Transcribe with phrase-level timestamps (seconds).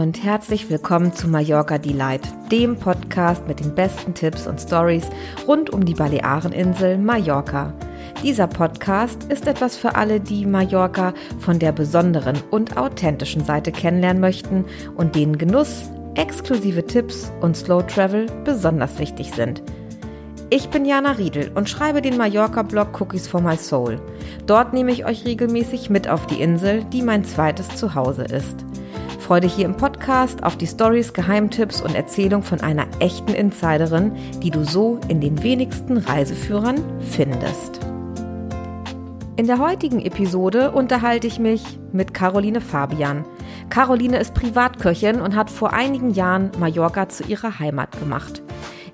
[0.00, 5.04] und herzlich willkommen zu Mallorca Delight, dem Podcast mit den besten Tipps und Stories
[5.46, 7.74] rund um die Baleareninsel Mallorca.
[8.22, 14.22] Dieser Podcast ist etwas für alle, die Mallorca von der besonderen und authentischen Seite kennenlernen
[14.22, 14.64] möchten
[14.96, 19.62] und denen Genuss, exklusive Tipps und Slow Travel besonders wichtig sind.
[20.48, 24.00] Ich bin Jana Riedel und schreibe den Mallorca-Blog Cookies for My Soul.
[24.46, 28.64] Dort nehme ich euch regelmäßig mit auf die Insel, die mein zweites Zuhause ist.
[29.30, 34.10] Freude hier im Podcast auf die Stories, Geheimtipps und Erzählung von einer echten Insiderin,
[34.42, 37.78] die du so in den wenigsten Reiseführern findest.
[39.36, 43.24] In der heutigen Episode unterhalte ich mich mit Caroline Fabian.
[43.68, 48.42] Caroline ist Privatköchin und hat vor einigen Jahren Mallorca zu ihrer Heimat gemacht.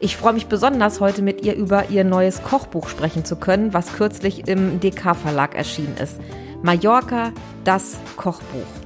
[0.00, 3.94] Ich freue mich besonders, heute mit ihr über ihr neues Kochbuch sprechen zu können, was
[3.94, 6.20] kürzlich im DK-Verlag erschienen ist.
[6.60, 7.32] Mallorca,
[7.64, 8.85] das Kochbuch.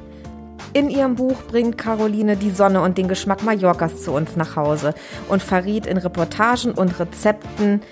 [0.73, 4.95] In ihrem Buch bringt Caroline die Sonne und den Geschmack Mallorcas zu uns nach Hause
[5.29, 7.83] und verriet in Reportagen und Rezepten,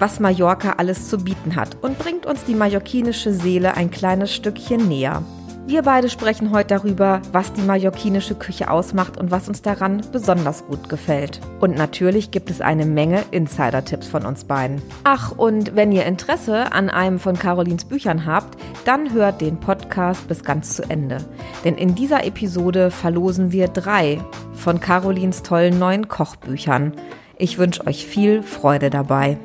[0.00, 4.88] was Mallorca alles zu bieten hat und bringt uns die mallorquinische Seele ein kleines Stückchen
[4.88, 5.22] näher.
[5.66, 10.66] Wir beide sprechen heute darüber, was die mallorquinische Küche ausmacht und was uns daran besonders
[10.66, 11.40] gut gefällt.
[11.58, 14.82] Und natürlich gibt es eine Menge Insider-Tipps von uns beiden.
[15.04, 20.28] Ach, und wenn ihr Interesse an einem von Carolins Büchern habt, dann hört den Podcast
[20.28, 21.24] bis ganz zu Ende.
[21.64, 24.20] Denn in dieser Episode verlosen wir drei
[24.52, 26.92] von Carolins tollen neuen Kochbüchern.
[27.38, 29.38] Ich wünsche euch viel Freude dabei.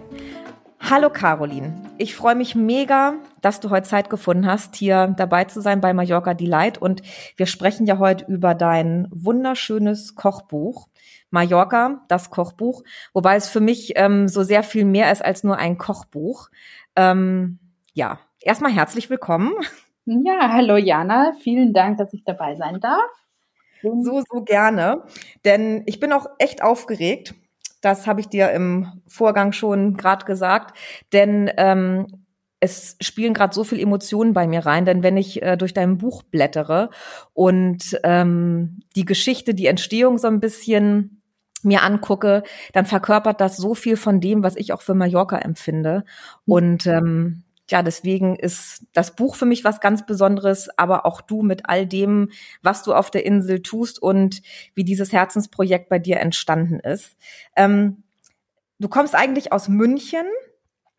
[0.81, 5.61] Hallo Caroline, ich freue mich mega, dass du heute Zeit gefunden hast, hier dabei zu
[5.61, 6.77] sein bei Mallorca Delight.
[6.77, 7.01] Und
[7.37, 10.87] wir sprechen ja heute über dein wunderschönes Kochbuch.
[11.31, 15.57] Mallorca, das Kochbuch, wobei es für mich ähm, so sehr viel mehr ist als nur
[15.57, 16.49] ein Kochbuch.
[16.95, 17.59] Ähm,
[17.93, 19.53] ja, erstmal herzlich willkommen.
[20.05, 23.11] Ja, hallo Jana, vielen Dank, dass ich dabei sein darf.
[23.83, 25.03] So, so gerne,
[25.45, 27.35] denn ich bin auch echt aufgeregt.
[27.81, 30.77] Das habe ich dir im Vorgang schon gerade gesagt,
[31.13, 32.25] denn ähm,
[32.59, 35.97] es spielen gerade so viel Emotionen bei mir rein, denn wenn ich äh, durch dein
[35.97, 36.89] Buch blättere
[37.33, 41.21] und ähm, die Geschichte, die Entstehung so ein bisschen
[41.63, 46.03] mir angucke, dann verkörpert das so viel von dem, was ich auch für Mallorca empfinde.
[46.45, 46.53] Mhm.
[46.53, 51.41] Und ähm, ja, deswegen ist das Buch für mich was ganz Besonderes, aber auch du
[51.41, 52.31] mit all dem,
[52.61, 54.41] was du auf der Insel tust und
[54.75, 57.15] wie dieses Herzensprojekt bei dir entstanden ist.
[57.55, 58.03] Ähm,
[58.79, 60.25] du kommst eigentlich aus München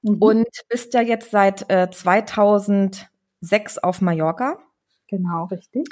[0.03, 0.16] mhm.
[0.19, 3.08] und bist ja jetzt seit äh, 2006
[3.78, 4.58] auf Mallorca.
[5.08, 5.88] Genau, richtig.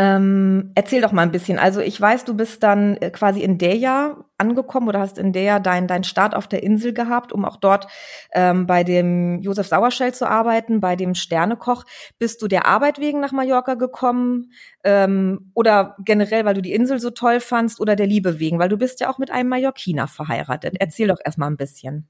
[0.00, 1.58] Ähm, erzähl doch mal ein bisschen.
[1.58, 5.58] Also ich weiß, du bist dann äh, quasi in Deja angekommen oder hast in Deja
[5.58, 7.88] deinen dein Start auf der Insel gehabt, um auch dort
[8.32, 11.84] ähm, bei dem Josef Sauerschell zu arbeiten, bei dem Sternekoch.
[12.16, 14.52] Bist du der Arbeit wegen nach Mallorca gekommen
[14.84, 18.60] ähm, oder generell, weil du die Insel so toll fandst oder der Liebe wegen?
[18.60, 20.76] Weil du bist ja auch mit einem Mallorquiner verheiratet.
[20.78, 22.06] Erzähl doch erstmal ein bisschen.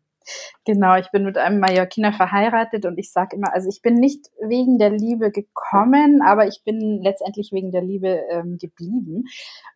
[0.65, 4.27] Genau, ich bin mit einem Mallorquiner verheiratet und ich sage immer, also ich bin nicht
[4.41, 9.25] wegen der Liebe gekommen, aber ich bin letztendlich wegen der Liebe ähm, geblieben.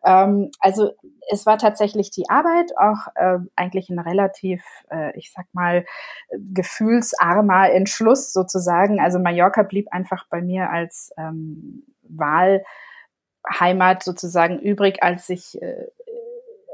[0.05, 0.91] Ähm, also
[1.31, 5.85] es war tatsächlich die Arbeit, auch äh, eigentlich ein relativ, äh, ich sag mal,
[6.31, 8.99] gefühlsarmer Entschluss sozusagen.
[8.99, 15.87] Also Mallorca blieb einfach bei mir als ähm, Wahlheimat sozusagen übrig, als ich äh,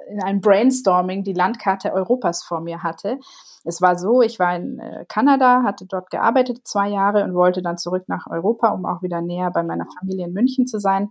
[0.09, 3.19] in einem Brainstorming die Landkarte Europas vor mir hatte.
[3.63, 7.61] Es war so, ich war in äh, Kanada, hatte dort gearbeitet zwei Jahre und wollte
[7.61, 11.09] dann zurück nach Europa, um auch wieder näher bei meiner Familie in München zu sein.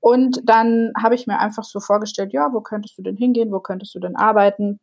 [0.00, 3.60] Und dann habe ich mir einfach so vorgestellt, ja, wo könntest du denn hingehen, wo
[3.60, 4.78] könntest du denn arbeiten?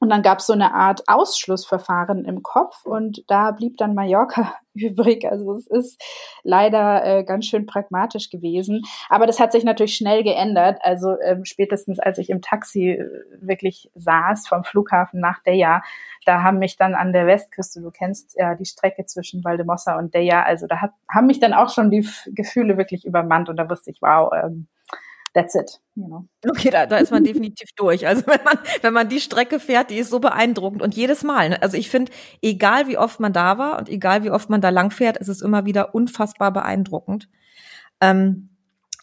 [0.00, 4.54] Und dann gab es so eine Art Ausschlussverfahren im Kopf und da blieb dann Mallorca
[4.74, 5.24] übrig.
[5.28, 6.02] Also es ist
[6.44, 8.82] leider äh, ganz schön pragmatisch gewesen.
[9.08, 10.78] Aber das hat sich natürlich schnell geändert.
[10.82, 13.08] Also ähm, spätestens als ich im Taxi äh,
[13.40, 15.82] wirklich saß vom Flughafen nach Deja,
[16.26, 20.14] da haben mich dann an der Westküste, du kennst ja die Strecke zwischen Valdemossa und
[20.14, 23.68] Deja, also da hat, haben mich dann auch schon die Gefühle wirklich übermannt und da
[23.68, 24.68] wusste ich, wow, ähm,
[25.34, 25.80] that's it.
[25.94, 26.28] You know.
[26.48, 28.06] Okay, da, da ist man definitiv durch.
[28.06, 31.50] Also wenn man, wenn man die Strecke fährt, die ist so beeindruckend und jedes Mal.
[31.50, 31.62] Ne?
[31.62, 34.70] Also ich finde, egal wie oft man da war und egal wie oft man da
[34.70, 37.28] lang fährt, ist es immer wieder unfassbar beeindruckend.
[38.00, 38.50] Ähm,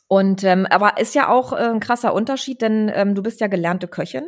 [0.07, 3.47] und ähm, aber ist ja auch äh, ein krasser Unterschied, denn ähm, du bist ja
[3.47, 4.25] gelernte Köchin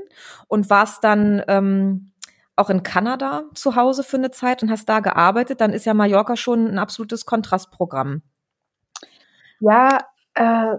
[0.47, 2.13] und warst dann ähm,
[2.55, 5.61] auch in Kanada zu Hause für eine Zeit und hast da gearbeitet.
[5.61, 8.23] Dann ist ja Mallorca schon ein absolutes Kontrastprogramm.
[9.59, 9.99] Ja,
[10.33, 10.77] äh,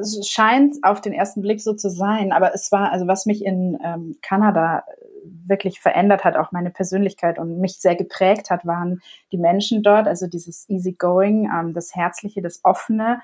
[0.00, 3.44] es scheint auf den ersten Blick so zu sein, aber es war, also was mich
[3.44, 4.84] in ähm, Kanada
[5.24, 9.00] wirklich verändert hat, auch meine Persönlichkeit und mich sehr geprägt hat, waren
[9.30, 13.20] die Menschen dort, also dieses Easygoing, ähm, das Herzliche, das Offene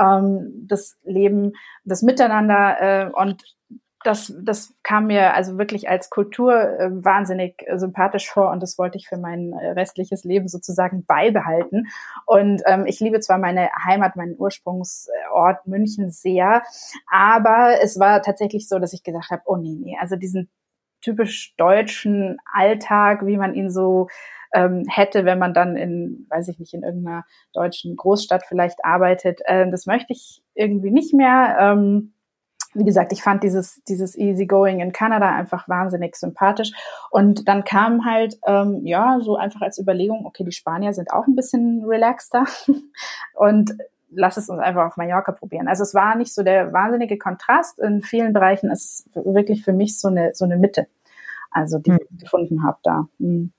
[0.00, 1.52] ähm, das Leben,
[1.84, 3.44] das Miteinander äh, und
[4.02, 8.78] das, das kam mir also wirklich als Kultur äh, wahnsinnig äh, sympathisch vor und das
[8.78, 11.88] wollte ich für mein äh, restliches Leben sozusagen beibehalten.
[12.24, 16.62] Und ähm, ich liebe zwar meine Heimat, meinen Ursprungsort München sehr,
[17.10, 20.48] aber es war tatsächlich so, dass ich gedacht habe, oh nee, nee, also diesen
[21.02, 24.08] typisch deutschen Alltag, wie man ihn so
[24.54, 29.40] ähm, hätte, wenn man dann in, weiß ich nicht, in irgendeiner deutschen Großstadt vielleicht arbeitet,
[29.46, 31.56] das möchte ich irgendwie nicht mehr.
[31.58, 32.12] Ähm,
[32.74, 36.72] wie gesagt, ich fand dieses, dieses Easygoing in Kanada einfach wahnsinnig sympathisch.
[37.10, 41.26] Und dann kam halt, ähm, ja, so einfach als Überlegung, okay, die Spanier sind auch
[41.26, 42.44] ein bisschen relaxter
[43.34, 43.72] und
[44.12, 45.68] lass es uns einfach auf Mallorca probieren.
[45.68, 47.78] Also es war nicht so der wahnsinnige Kontrast.
[47.78, 50.86] In vielen Bereichen ist es wirklich für mich so eine, so eine Mitte,
[51.50, 51.98] also die hm.
[52.10, 53.08] ich gefunden habe da.
[53.18, 53.52] Hm.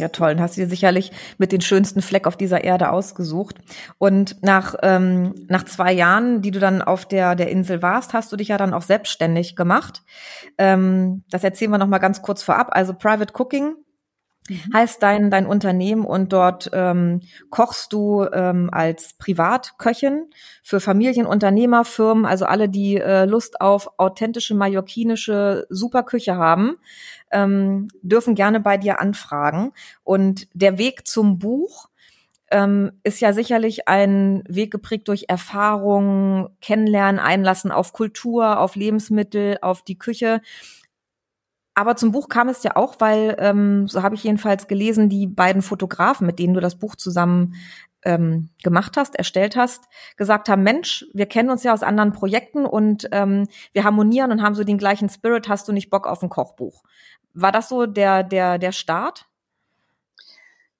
[0.00, 0.34] Ja, toll.
[0.34, 3.56] Dann hast du dir sicherlich mit den schönsten Fleck auf dieser Erde ausgesucht.
[3.98, 8.32] Und nach, ähm, nach zwei Jahren, die du dann auf der, der Insel warst, hast
[8.32, 10.02] du dich ja dann auch selbstständig gemacht.
[10.58, 12.70] Ähm, das erzählen wir noch mal ganz kurz vorab.
[12.72, 13.74] Also Private Cooking
[14.48, 14.74] mhm.
[14.74, 17.20] heißt dein, dein Unternehmen und dort ähm,
[17.50, 20.30] kochst du ähm, als Privatköchin
[20.62, 21.26] für Familien,
[21.84, 26.76] Firmen, also alle, die äh, Lust auf authentische mallorquinische Superküche haben,
[27.30, 29.72] ähm, dürfen gerne bei dir anfragen.
[30.04, 31.88] Und der Weg zum Buch
[32.50, 39.58] ähm, ist ja sicherlich ein Weg geprägt durch Erfahrungen, Kennenlernen, Einlassen auf Kultur, auf Lebensmittel,
[39.62, 40.40] auf die Küche.
[41.74, 45.26] Aber zum Buch kam es ja auch, weil, ähm, so habe ich jedenfalls gelesen, die
[45.26, 47.54] beiden Fotografen, mit denen du das Buch zusammen
[48.02, 49.84] ähm, gemacht hast, erstellt hast,
[50.16, 54.42] gesagt haben, Mensch, wir kennen uns ja aus anderen Projekten und ähm, wir harmonieren und
[54.42, 56.82] haben so den gleichen Spirit, hast du nicht Bock auf ein Kochbuch?
[57.34, 59.29] War das so der, der, der Start?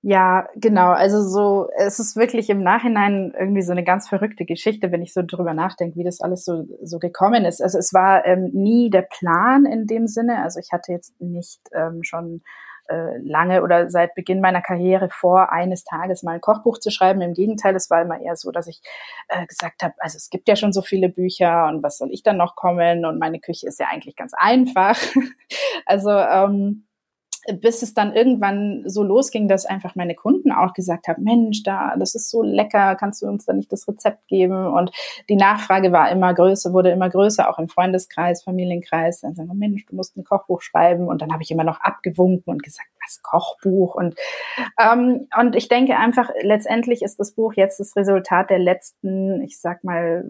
[0.03, 0.93] Ja, genau.
[0.93, 5.13] Also so, es ist wirklich im Nachhinein irgendwie so eine ganz verrückte Geschichte, wenn ich
[5.13, 7.61] so drüber nachdenke, wie das alles so, so gekommen ist.
[7.61, 10.43] Also es war ähm, nie der Plan in dem Sinne.
[10.43, 12.43] Also ich hatte jetzt nicht ähm, schon
[12.89, 17.21] äh, lange oder seit Beginn meiner Karriere vor, eines Tages mal ein Kochbuch zu schreiben.
[17.21, 18.81] Im Gegenteil, es war immer eher so, dass ich
[19.29, 22.23] äh, gesagt habe, also es gibt ja schon so viele Bücher und was soll ich
[22.23, 23.05] dann noch kommen?
[23.05, 24.99] Und meine Küche ist ja eigentlich ganz einfach.
[25.85, 26.87] also ähm,
[27.61, 31.95] bis es dann irgendwann so losging, dass einfach meine Kunden auch gesagt haben, Mensch, da,
[31.99, 34.67] das ist so lecker, kannst du uns da nicht das Rezept geben?
[34.67, 34.91] Und
[35.29, 39.21] die Nachfrage war immer größer, wurde immer größer, auch im Freundeskreis, Familienkreis.
[39.21, 41.09] Dann sagen, Mensch, du musst ein Kochbuch schreiben.
[41.09, 43.95] Und dann habe ich immer noch abgewunken und gesagt, was Kochbuch?
[43.95, 44.15] Und,
[44.79, 49.61] ähm, und ich denke einfach, letztendlich ist das Buch jetzt das Resultat der letzten, ich
[49.61, 50.25] sag mal,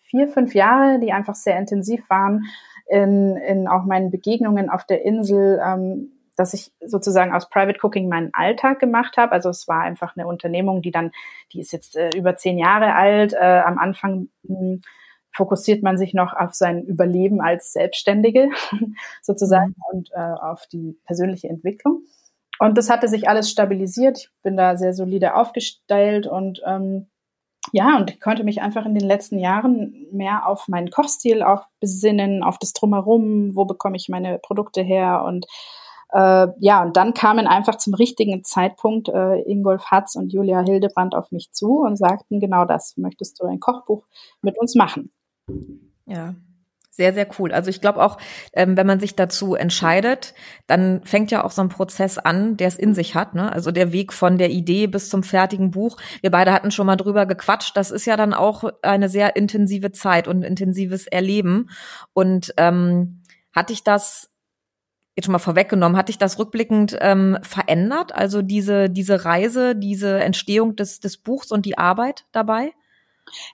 [0.00, 2.44] vier, fünf Jahre, die einfach sehr intensiv waren
[2.88, 5.60] in, in auch meinen Begegnungen auf der Insel.
[5.64, 9.32] Ähm, dass ich sozusagen aus Private Cooking meinen Alltag gemacht habe.
[9.32, 11.12] Also es war einfach eine Unternehmung, die dann,
[11.52, 13.32] die ist jetzt äh, über zehn Jahre alt.
[13.32, 14.80] Äh, am Anfang mh, hm,
[15.32, 18.48] fokussiert man sich noch auf sein Überleben als Selbstständige
[19.22, 19.82] sozusagen mhm.
[19.92, 22.02] und äh, auf die persönliche Entwicklung.
[22.58, 24.18] Und das hatte sich alles stabilisiert.
[24.18, 27.06] Ich bin da sehr solide aufgestellt und ähm,
[27.72, 31.64] ja, und ich konnte mich einfach in den letzten Jahren mehr auf meinen Kochstil auch
[31.80, 35.46] besinnen, auf das Drumherum, wo bekomme ich meine Produkte her und
[36.12, 41.14] äh, ja, und dann kamen einfach zum richtigen Zeitpunkt äh, Ingolf Hatz und Julia Hildebrand
[41.14, 42.96] auf mich zu und sagten genau das.
[42.96, 44.04] Möchtest du ein Kochbuch
[44.40, 45.10] mit uns machen?
[46.06, 46.34] Ja,
[46.96, 47.52] sehr, sehr cool.
[47.52, 48.16] Also ich glaube auch,
[48.54, 50.32] ähm, wenn man sich dazu entscheidet,
[50.66, 53.34] dann fängt ja auch so ein Prozess an, der es in sich hat.
[53.34, 53.52] Ne?
[53.52, 55.98] Also der Weg von der Idee bis zum fertigen Buch.
[56.22, 57.76] Wir beide hatten schon mal drüber gequatscht.
[57.76, 61.68] Das ist ja dann auch eine sehr intensive Zeit und intensives Erleben.
[62.14, 63.22] Und ähm,
[63.54, 64.30] hatte ich das
[65.16, 68.14] jetzt schon mal vorweggenommen, hat dich das rückblickend ähm, verändert?
[68.14, 72.72] Also diese, diese Reise, diese Entstehung des, des Buchs und die Arbeit dabei?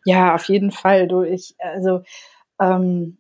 [0.05, 1.07] Ja, auf jeden Fall.
[1.07, 2.03] Du, ich, also
[2.61, 3.19] ähm,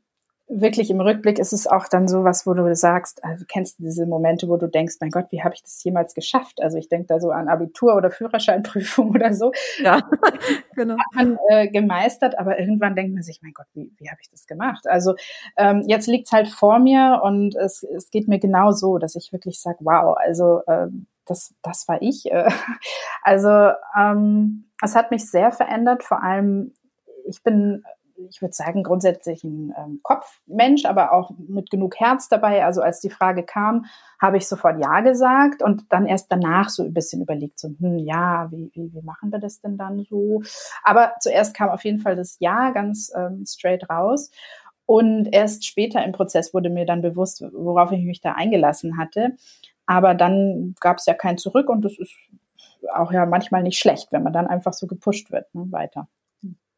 [0.49, 3.85] wirklich im Rückblick ist es auch dann so was, wo du sagst, also kennst du
[3.85, 6.61] diese Momente, wo du denkst, mein Gott, wie habe ich das jemals geschafft?
[6.61, 9.53] Also ich denke da so an Abitur oder Führerscheinprüfung oder so.
[9.83, 10.01] Ja,
[10.77, 10.95] genau.
[10.95, 14.31] Hat man äh, gemeistert, aber irgendwann denkt man sich, mein Gott, wie, wie habe ich
[14.31, 14.87] das gemacht?
[14.87, 15.15] Also
[15.57, 19.33] ähm, jetzt liegt's halt vor mir und es, es geht mir genau so, dass ich
[19.33, 22.25] wirklich sage, wow, also ähm, das, das war ich.
[23.23, 26.75] also ähm, es hat mich sehr verändert, vor allem
[27.25, 27.85] ich bin
[28.29, 32.65] ich würde sagen, grundsätzlich ein ähm, Kopfmensch, aber auch mit genug Herz dabei.
[32.65, 33.87] Also als die Frage kam,
[34.21, 37.99] habe ich sofort Ja gesagt und dann erst danach so ein bisschen überlegt, so, hm,
[37.99, 40.43] ja, wie, wie, wie machen wir das denn dann so?
[40.83, 44.31] Aber zuerst kam auf jeden Fall das Ja ganz ähm, straight raus.
[44.87, 49.37] Und erst später im Prozess wurde mir dann bewusst, worauf ich mich da eingelassen hatte.
[49.87, 52.15] Aber dann gab es ja kein Zurück und das ist
[52.95, 56.09] auch ja manchmal nicht schlecht, wenn man dann einfach so gepusht wird, ne, weiter.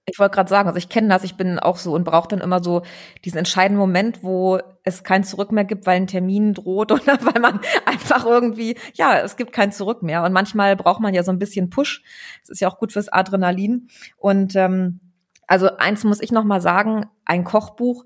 [0.06, 2.40] Ich wollte gerade sagen, also ich kenne das, ich bin auch so und brauche dann
[2.40, 2.82] immer so
[3.24, 7.40] diesen entscheidenden Moment, wo es kein Zurück mehr gibt, weil ein Termin droht oder weil
[7.40, 10.22] man einfach irgendwie, ja, es gibt kein Zurück mehr.
[10.22, 12.02] Und manchmal braucht man ja so ein bisschen Push.
[12.42, 13.88] Das ist ja auch gut fürs Adrenalin.
[14.16, 15.00] Und ähm,
[15.46, 18.04] also eins muss ich noch mal sagen, ein Kochbuch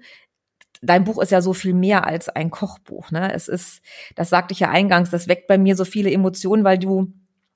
[0.83, 3.11] dein Buch ist ja so viel mehr als ein Kochbuch.
[3.11, 3.33] Ne?
[3.33, 3.83] Es ist,
[4.15, 7.13] das sagte ich ja eingangs, das weckt bei mir so viele Emotionen, weil du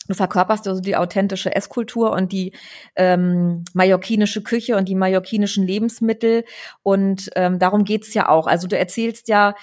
[0.08, 2.52] Du verkörperst also die authentische Esskultur und die
[2.96, 6.44] ähm, mallorquinische Küche und die mallorquinischen Lebensmittel.
[6.82, 8.46] Und ähm, darum geht's ja auch.
[8.46, 9.54] Also du erzählst ja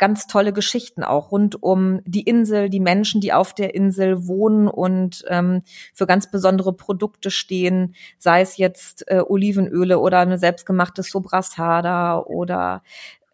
[0.00, 4.66] ganz tolle Geschichten auch rund um die Insel, die Menschen, die auf der Insel wohnen
[4.66, 11.02] und ähm, für ganz besondere Produkte stehen, sei es jetzt äh, Olivenöle oder eine selbstgemachte
[11.02, 12.82] Sobrasada oder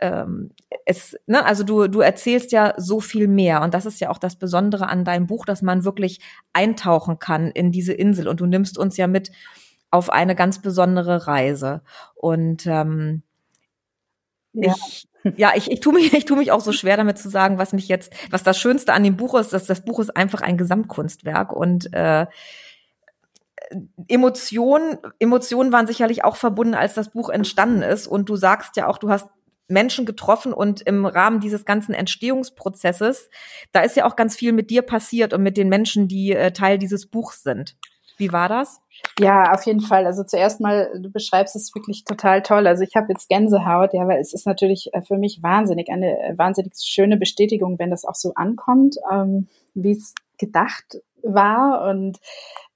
[0.01, 0.51] ähm,
[0.85, 3.63] es, ne, also du, du erzählst ja so viel mehr.
[3.63, 6.21] Und das ist ja auch das Besondere an deinem Buch, dass man wirklich
[6.53, 8.29] eintauchen kann in diese Insel.
[8.29, 9.31] Und du nimmst uns ja mit
[9.91, 11.83] auf eine ganz besondere Reise.
[12.15, 13.23] Und ähm,
[14.53, 14.75] ja.
[14.77, 17.59] ich, ja, ich, ich tue mich, ich tue mich auch so schwer damit zu sagen,
[17.59, 20.43] was mich jetzt, was das Schönste an dem Buch ist, dass das Buch ist einfach
[20.43, 22.27] ein Gesamtkunstwerk und äh,
[24.09, 28.07] Emotionen, Emotionen waren sicherlich auch verbunden, als das Buch entstanden ist.
[28.07, 29.27] Und du sagst ja auch, du hast
[29.69, 33.29] Menschen getroffen und im Rahmen dieses ganzen Entstehungsprozesses,
[33.73, 36.53] da ist ja auch ganz viel mit dir passiert und mit den Menschen, die äh,
[36.53, 37.77] Teil dieses Buchs sind.
[38.17, 38.81] Wie war das?
[39.19, 40.07] Ja, auf jeden Fall.
[40.07, 42.67] Also zuerst mal, du beschreibst es wirklich total toll.
[42.67, 46.19] Also ich habe jetzt Gänsehaut, ja, weil es ist natürlich äh, für mich wahnsinnig, eine
[46.19, 51.89] äh, wahnsinnig schöne Bestätigung, wenn das auch so ankommt, ähm, wie es gedacht war.
[51.91, 52.19] Und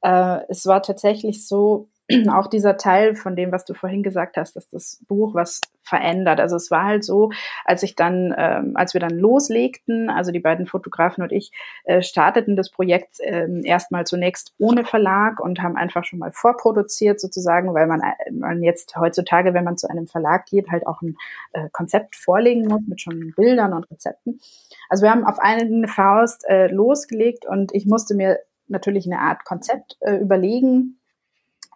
[0.03, 1.89] äh, es war tatsächlich so,
[2.33, 6.41] auch dieser Teil von dem, was du vorhin gesagt hast, dass das Buch was verändert.
[6.41, 7.31] Also es war halt so,
[7.65, 11.53] als ich dann, ähm, als wir dann loslegten, also die beiden Fotografen und ich
[11.85, 17.21] äh, starteten das Projekt äh, erstmal zunächst ohne Verlag und haben einfach schon mal vorproduziert
[17.21, 21.03] sozusagen, weil man, äh, man jetzt heutzutage, wenn man zu einem Verlag geht, halt auch
[21.03, 21.17] ein
[21.53, 24.41] äh, Konzept vorlegen muss mit schon Bildern und Rezepten.
[24.89, 28.39] Also wir haben auf eine Faust äh, losgelegt und ich musste mir
[28.69, 31.00] natürlich eine Art Konzept äh, überlegen,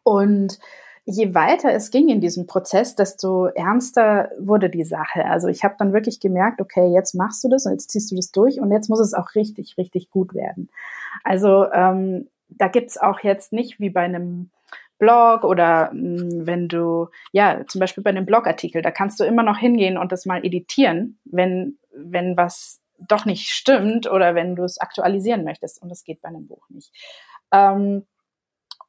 [0.05, 0.59] und
[1.05, 5.25] je weiter es ging in diesem Prozess, desto ernster wurde die Sache.
[5.27, 8.17] Also ich habe dann wirklich gemerkt, okay, jetzt machst du das und jetzt ziehst du
[8.17, 10.71] das durch und jetzt muss es auch richtig, richtig gut werden.
[11.23, 14.51] Also ähm, da gibt's auch jetzt nicht wie bei einem
[14.99, 19.25] Blog oder mh, hm, wenn du, ja, zum Beispiel bei einem Blogartikel, da kannst du
[19.25, 24.57] immer noch hingehen und das mal editieren, wenn, wenn was doch nicht stimmt oder wenn
[24.57, 25.83] du es aktualisieren möchtest.
[25.83, 26.93] Und das geht bei einem Buch nicht.
[27.53, 28.07] Ähm,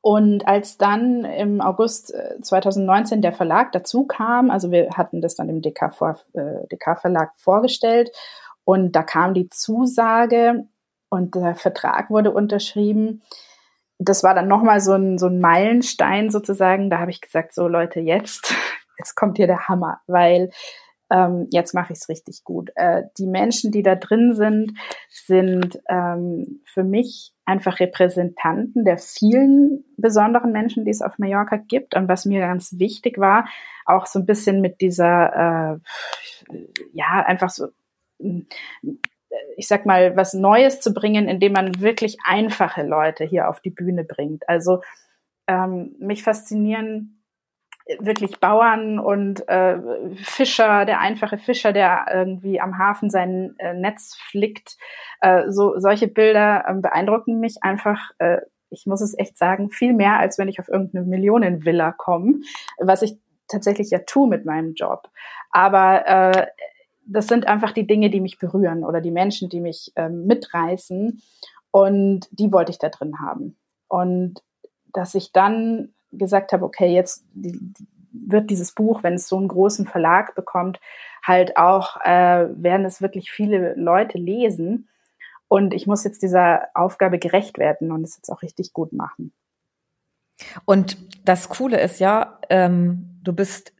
[0.07, 5.33] und als dann im August 2019 äh, der Verlag dazu kam, also wir hatten das
[5.33, 6.77] dann im DK, vor, äh,
[7.37, 8.11] vorgestellt
[8.65, 10.67] und da kam die Zusage
[11.09, 13.23] und der Vertrag wurde unterschrieben.
[13.97, 16.91] Das war dann nochmal so ein, so ein Meilenstein sozusagen.
[16.91, 18.53] Da habe ich gesagt, so Leute, jetzt,
[18.99, 20.51] jetzt kommt hier der Hammer, weil
[21.09, 22.69] ähm, jetzt mache ich es richtig gut.
[22.75, 24.73] Äh, die Menschen, die da drin sind,
[25.09, 31.95] sind ähm, für mich einfach Repräsentanten der vielen besonderen Menschen, die es auf Mallorca gibt.
[31.95, 33.47] Und was mir ganz wichtig war,
[33.85, 36.57] auch so ein bisschen mit dieser, äh,
[36.93, 37.67] ja, einfach so,
[39.57, 43.69] ich sag mal, was Neues zu bringen, indem man wirklich einfache Leute hier auf die
[43.69, 44.47] Bühne bringt.
[44.49, 44.81] Also
[45.47, 47.24] ähm, mich faszinieren
[47.99, 49.77] wirklich Bauern und äh,
[50.15, 54.77] Fischer, der einfache Fischer, der irgendwie am Hafen sein äh, Netz flickt.
[55.21, 58.11] Äh, so solche Bilder äh, beeindrucken mich einfach.
[58.17, 58.37] Äh,
[58.71, 62.41] ich muss es echt sagen, viel mehr, als wenn ich auf irgendeine Millionenvilla komme,
[62.79, 65.07] was ich tatsächlich ja tue mit meinem Job.
[65.51, 66.47] Aber äh,
[67.05, 71.21] das sind einfach die Dinge, die mich berühren oder die Menschen, die mich äh, mitreißen.
[71.69, 73.57] Und die wollte ich da drin haben.
[73.87, 74.41] Und
[74.91, 77.25] dass ich dann gesagt habe, okay, jetzt
[78.11, 80.79] wird dieses Buch, wenn es so einen großen Verlag bekommt,
[81.23, 84.87] halt auch, äh, werden es wirklich viele Leute lesen.
[85.47, 89.33] Und ich muss jetzt dieser Aufgabe gerecht werden und es jetzt auch richtig gut machen.
[90.65, 93.74] Und das Coole ist ja, ähm, du bist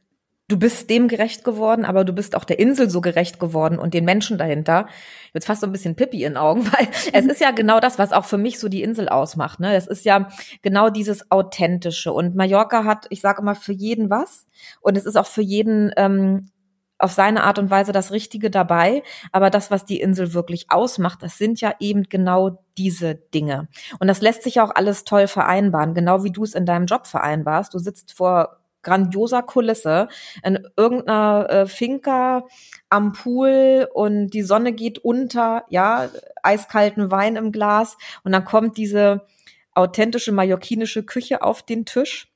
[0.48, 3.94] du bist dem gerecht geworden, aber du bist auch der Insel so gerecht geworden und
[3.94, 4.86] den Menschen dahinter.
[5.34, 8.12] Jetzt fast so ein bisschen Pippi in Augen, weil es ist ja genau das, was
[8.12, 9.60] auch für mich so die Insel ausmacht.
[9.60, 9.74] Ne?
[9.74, 10.28] Es ist ja
[10.62, 12.12] genau dieses Authentische.
[12.12, 14.46] Und Mallorca hat, ich sage immer, für jeden was.
[14.80, 16.50] Und es ist auch für jeden ähm,
[16.98, 19.02] auf seine Art und Weise das Richtige dabei.
[19.32, 23.68] Aber das, was die Insel wirklich ausmacht, das sind ja eben genau diese Dinge.
[23.98, 27.06] Und das lässt sich auch alles toll vereinbaren, genau wie du es in deinem Job
[27.06, 27.74] vereinbarst.
[27.74, 30.08] Du sitzt vor grandioser Kulisse
[30.44, 32.46] in irgendeiner äh, Finca
[32.88, 36.08] am Pool und die Sonne geht unter, ja,
[36.42, 39.26] eiskalten Wein im Glas und dann kommt diese
[39.74, 42.28] authentische mallorquinische Küche auf den Tisch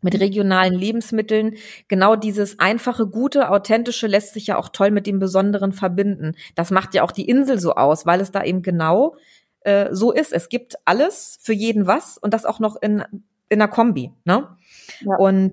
[0.00, 1.56] mit regionalen Lebensmitteln.
[1.88, 6.36] Genau dieses einfache, gute, authentische lässt sich ja auch toll mit dem Besonderen verbinden.
[6.54, 9.16] Das macht ja auch die Insel so aus, weil es da eben genau
[9.62, 10.32] äh, so ist.
[10.32, 13.02] Es gibt alles für jeden was und das auch noch in,
[13.48, 14.12] in einer Kombi.
[14.24, 14.56] Ne?
[15.00, 15.16] Ja.
[15.18, 15.52] Und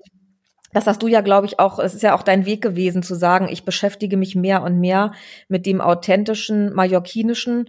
[0.74, 3.14] das hast du ja, glaube ich, auch, es ist ja auch dein Weg gewesen zu
[3.14, 5.12] sagen, ich beschäftige mich mehr und mehr
[5.48, 7.68] mit dem authentischen, mallorquinischen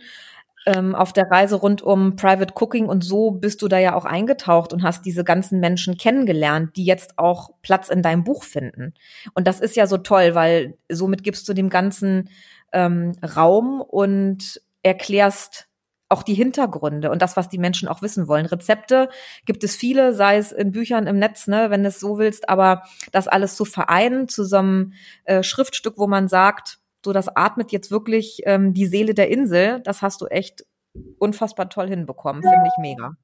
[0.66, 4.06] ähm, auf der Reise rund um Private Cooking und so bist du da ja auch
[4.06, 8.94] eingetaucht und hast diese ganzen Menschen kennengelernt, die jetzt auch Platz in deinem Buch finden.
[9.36, 12.30] Und das ist ja so toll, weil somit gibst du dem ganzen
[12.74, 15.68] ähm, Raum und erklärst
[16.10, 18.46] auch die Hintergründe und das, was die Menschen auch wissen wollen.
[18.46, 19.10] Rezepte
[19.46, 22.48] gibt es viele, sei es in Büchern im Netz, ne, wenn du es so willst,
[22.50, 24.94] aber das alles zu vereinen zu so einem
[25.24, 29.82] äh, Schriftstück, wo man sagt, so das atmet jetzt wirklich ähm, die Seele der Insel,
[29.82, 30.66] das hast du echt
[31.20, 33.16] unfassbar toll hinbekommen, finde ich mega.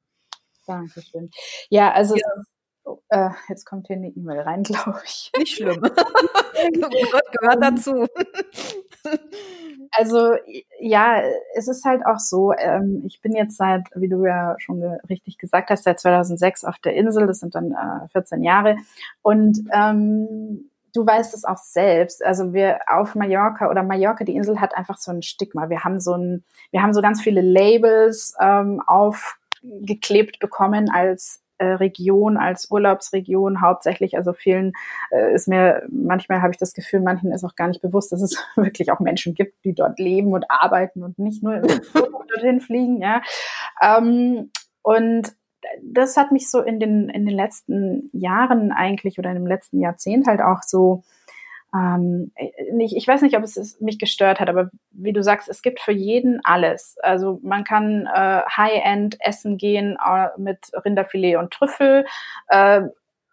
[0.68, 1.30] Dankeschön.
[1.70, 2.22] Ja, also ja.
[2.84, 5.32] Oh, äh, jetzt kommt hier eine E-Mail rein, glaube ich.
[5.38, 5.82] Nicht schlimm.
[6.72, 8.06] gehört, gehört dazu.
[9.92, 10.36] Also
[10.80, 11.22] ja,
[11.56, 14.98] es ist halt auch so, ähm, ich bin jetzt seit, wie du ja schon ge
[15.10, 18.78] richtig gesagt hast, seit 2006 auf der Insel, das sind dann äh, 14 Jahre
[19.22, 22.24] und ähm, du weißt es auch selbst.
[22.24, 25.70] Also wir auf Mallorca oder Mallorca, die Insel hat einfach so ein Stigma.
[25.70, 32.38] Wir haben so ein, wir haben so ganz viele Labels ähm, aufgeklebt bekommen als Region,
[32.38, 34.18] als Urlaubsregion hauptsächlich.
[34.18, 34.74] Also vielen
[35.12, 38.22] äh, ist mir, manchmal habe ich das Gefühl, manchen ist auch gar nicht bewusst, dass
[38.22, 41.62] es wirklich auch Menschen gibt, die dort leben und arbeiten und nicht nur
[42.34, 43.22] dorthin fliegen, ja.
[43.82, 44.52] Ähm,
[44.84, 45.34] und
[45.84, 49.80] das hat mich so in den, in den letzten Jahren eigentlich oder in dem letzten
[49.80, 51.04] Jahrzehnt halt auch so
[51.74, 52.32] ähm,
[52.74, 55.80] nicht, ich weiß nicht, ob es mich gestört hat, aber wie du sagst, es gibt
[55.80, 56.98] für jeden alles.
[57.02, 62.06] Also man kann äh, High-End essen gehen äh, mit Rinderfilet und Trüffel,
[62.50, 62.82] äh,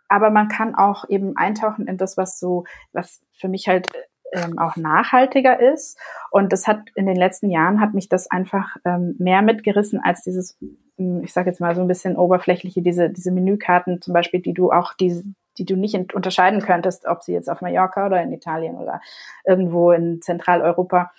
[0.08, 3.88] aber man kann auch eben eintauchen in das, was so, was für mich halt
[4.32, 5.98] ähm, auch nachhaltiger ist.
[6.30, 10.22] Und das hat in den letzten Jahren hat mich das einfach ähm, mehr mitgerissen als
[10.22, 10.58] dieses,
[10.96, 14.54] hm, ich sage jetzt mal so ein bisschen oberflächliche, diese, diese Menükarten zum Beispiel, die
[14.54, 15.22] du auch, die,
[15.58, 19.00] die du nicht unterscheiden könntest, ob sie jetzt auf Mallorca oder in Italien oder
[19.44, 21.10] irgendwo in Zentraleuropa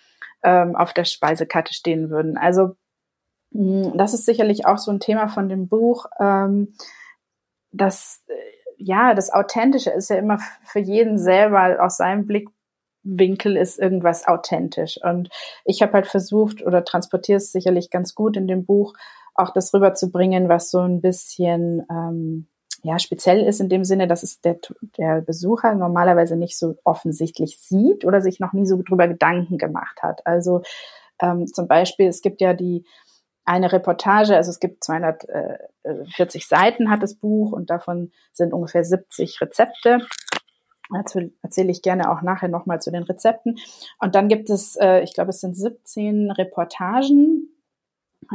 [0.43, 2.37] ähm, auf der Speisekarte stehen würden.
[2.37, 2.75] Also
[3.53, 6.73] hm, das ist sicherlich auch so ein Thema von dem Buch, ähm,
[7.71, 8.33] dass äh,
[8.77, 14.97] ja, das Authentische ist ja immer für jeden selber aus seinem Blickwinkel ist irgendwas authentisch.
[15.03, 15.29] Und
[15.65, 18.93] ich habe halt versucht oder transportiere es sicherlich ganz gut in dem Buch,
[19.35, 22.47] auch das rüberzubringen, was so ein bisschen ähm,
[22.83, 24.57] ja, speziell ist in dem Sinne, dass es der,
[24.97, 30.01] der Besucher normalerweise nicht so offensichtlich sieht oder sich noch nie so drüber Gedanken gemacht
[30.01, 30.25] hat.
[30.25, 30.61] Also
[31.21, 32.85] ähm, zum Beispiel, es gibt ja die
[33.45, 39.41] eine Reportage, also es gibt 240 Seiten hat das Buch und davon sind ungefähr 70
[39.41, 40.05] Rezepte.
[40.91, 43.57] Dazu erzähle ich gerne auch nachher nochmal zu den Rezepten.
[43.99, 47.49] Und dann gibt es, äh, ich glaube, es sind 17 Reportagen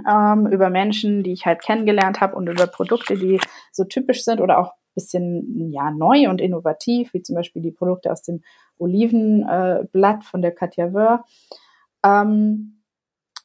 [0.08, 3.40] ähm, über Menschen, die ich halt kennengelernt habe und über Produkte, die
[3.72, 7.70] so typisch sind oder auch ein bisschen ja, neu und innovativ, wie zum Beispiel die
[7.70, 8.42] Produkte aus dem
[8.78, 11.24] Olivenblatt äh, von der Katja Wör.
[12.04, 12.82] Ähm,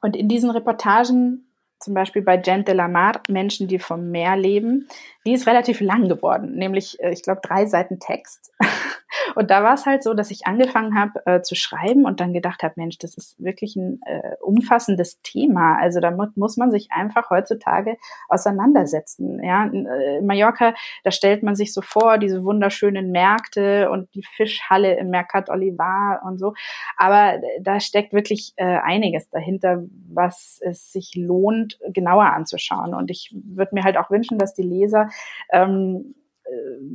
[0.02, 1.49] und in diesen Reportagen
[1.80, 4.88] zum Beispiel bei Gent de la Mar, Menschen, die vom Meer leben,
[5.25, 8.52] die ist relativ lang geworden, nämlich, äh, ich glaube, drei Seiten Text.
[9.36, 12.34] Und da war es halt so, dass ich angefangen habe äh, zu schreiben und dann
[12.34, 15.78] gedacht habe, Mensch, das ist wirklich ein äh, umfassendes Thema.
[15.78, 19.43] Also damit muss man sich einfach heutzutage auseinandersetzen.
[19.43, 24.24] Ja, in äh, Mallorca, da stellt man sich so vor, diese wunderschönen Märkte und die
[24.24, 26.54] Fischhalle im Mercat Olivar und so.
[26.98, 32.93] Aber da steckt wirklich äh, einiges dahinter, was es sich lohnt, genauer anzuschauen.
[32.93, 35.10] Und ich würde mir halt auch wünschen, dass die Leser
[35.52, 36.19] ähm, äh,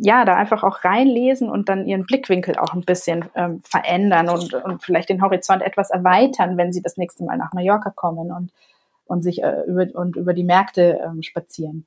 [0.00, 4.54] ja, da einfach auch reinlesen und dann ihren Blickwinkel auch ein bisschen ähm, verändern und,
[4.54, 8.52] und vielleicht den Horizont etwas erweitern, wenn sie das nächste Mal nach Mallorca kommen und,
[9.06, 11.86] und sich äh, über, und über die Märkte ähm, spazieren.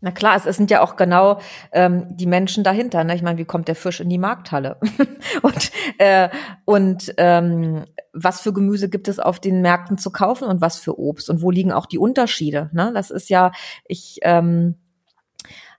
[0.00, 1.40] Na klar, es, es sind ja auch genau
[1.72, 3.02] ähm, die Menschen dahinter.
[3.02, 3.14] Ne?
[3.14, 4.78] Ich meine, wie kommt der Fisch in die Markthalle?
[5.42, 6.28] und äh,
[6.66, 10.98] und ähm, was für Gemüse gibt es auf den Märkten zu kaufen und was für
[10.98, 12.68] Obst und wo liegen auch die Unterschiede?
[12.72, 12.92] Ne?
[12.94, 13.52] Das ist ja,
[13.86, 14.76] ich ähm,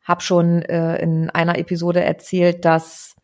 [0.08, 3.16] habe schon äh, in einer Episode erzählt, dass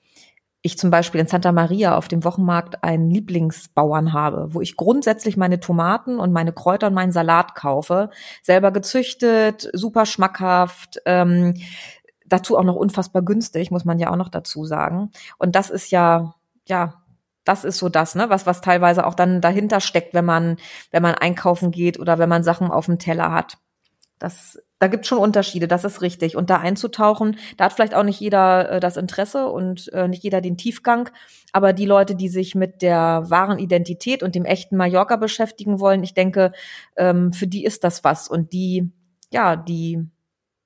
[0.62, 5.36] ich zum Beispiel in Santa Maria auf dem Wochenmarkt einen Lieblingsbauern habe, wo ich grundsätzlich
[5.36, 8.10] meine Tomaten und meine Kräuter und meinen Salat kaufe,
[8.42, 11.56] selber gezüchtet, super schmackhaft, ähm,
[12.26, 15.12] dazu auch noch unfassbar günstig, muss man ja auch noch dazu sagen.
[15.38, 16.34] Und das ist ja,
[16.66, 17.02] ja,
[17.44, 20.56] das ist so das, ne, was, was teilweise auch dann dahinter steckt, wenn man,
[20.92, 23.58] wenn man einkaufen geht oder wenn man Sachen auf dem Teller hat.
[24.18, 26.36] Das da gibt es schon Unterschiede, das ist richtig.
[26.36, 30.26] Und da einzutauchen, da hat vielleicht auch nicht jeder äh, das Interesse und äh, nicht
[30.26, 31.10] jeder den Tiefgang.
[31.54, 36.04] Aber die Leute, die sich mit der wahren Identität und dem echten Mallorca beschäftigen wollen,
[36.04, 36.52] ich denke,
[36.98, 38.28] ähm, für die ist das was.
[38.28, 38.92] Und die,
[39.32, 40.06] ja, die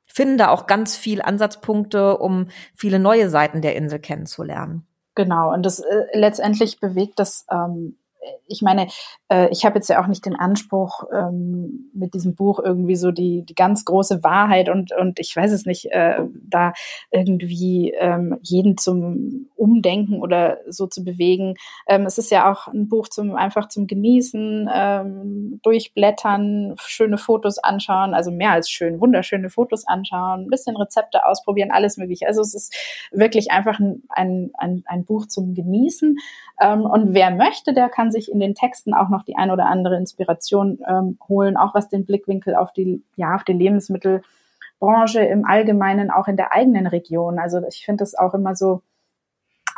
[0.07, 4.87] finden da auch ganz viel Ansatzpunkte, um viele neue Seiten der Insel kennenzulernen.
[5.13, 7.99] Genau, und das äh, letztendlich bewegt das ähm,
[8.47, 8.87] ich meine,
[9.29, 13.11] äh, ich habe jetzt ja auch nicht den Anspruch, ähm, mit diesem Buch irgendwie so
[13.11, 16.73] die, die ganz große Wahrheit und, und ich weiß es nicht, äh, da
[17.11, 21.55] irgendwie ähm, jeden zum Umdenken oder so zu bewegen.
[21.87, 27.57] Ähm, es ist ja auch ein Buch zum einfach zum Genießen, ähm, durchblättern, schöne Fotos
[27.57, 32.27] anschauen, also mehr als schön, wunderschöne Fotos anschauen, ein bisschen Rezepte ausprobieren, alles mögliche.
[32.27, 32.75] Also es ist
[33.11, 36.17] wirklich einfach ein, ein, ein, ein Buch zum Genießen.
[36.59, 39.65] Ähm, und wer möchte, der kann sich in den Texten auch noch die ein oder
[39.65, 45.45] andere Inspiration ähm, holen, auch was den Blickwinkel auf die, ja, auf die Lebensmittelbranche im
[45.45, 47.39] Allgemeinen, auch in der eigenen Region.
[47.39, 48.81] Also ich finde das auch immer so,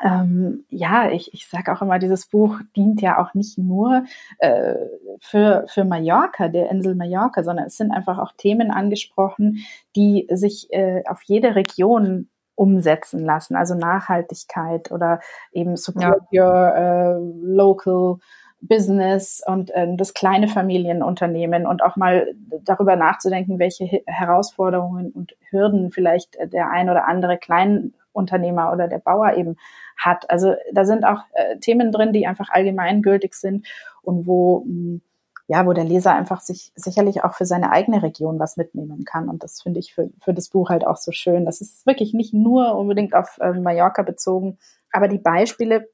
[0.04, 4.06] ähm, ja, ich, ich sage auch immer, dieses Buch dient ja auch nicht nur
[4.38, 4.76] äh,
[5.20, 10.72] für, für Mallorca, der Insel Mallorca, sondern es sind einfach auch Themen angesprochen, die sich
[10.72, 15.22] äh, auf jede Region umsetzen lassen, also Nachhaltigkeit oder
[15.54, 16.44] eben support ja.
[16.44, 18.18] your uh, local
[18.62, 25.92] Business und äh, das kleine Familienunternehmen und auch mal darüber nachzudenken, welche Herausforderungen und Hürden
[25.92, 29.58] vielleicht der ein oder andere Kleinunternehmer oder der Bauer eben
[29.98, 30.30] hat.
[30.30, 33.68] Also da sind auch äh, Themen drin, die einfach allgemeingültig sind
[34.02, 35.02] und wo mh, hm,
[35.50, 39.30] ja, wo der Leser einfach sich sicherlich auch für seine eigene Region was mitnehmen kann.
[39.30, 41.44] Und das finde ich für, für das Buch halt auch so schön.
[41.44, 44.60] Das ist wirklich nicht nur unbedingt auf äh, Mallorca bezogen,
[44.92, 45.90] aber die Beispiele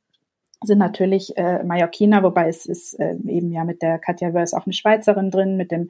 [0.65, 4.65] sind natürlich äh, Mallorquiner, wobei es ist äh, eben ja mit der Katja Wörs auch
[4.65, 5.89] eine Schweizerin drin, mit dem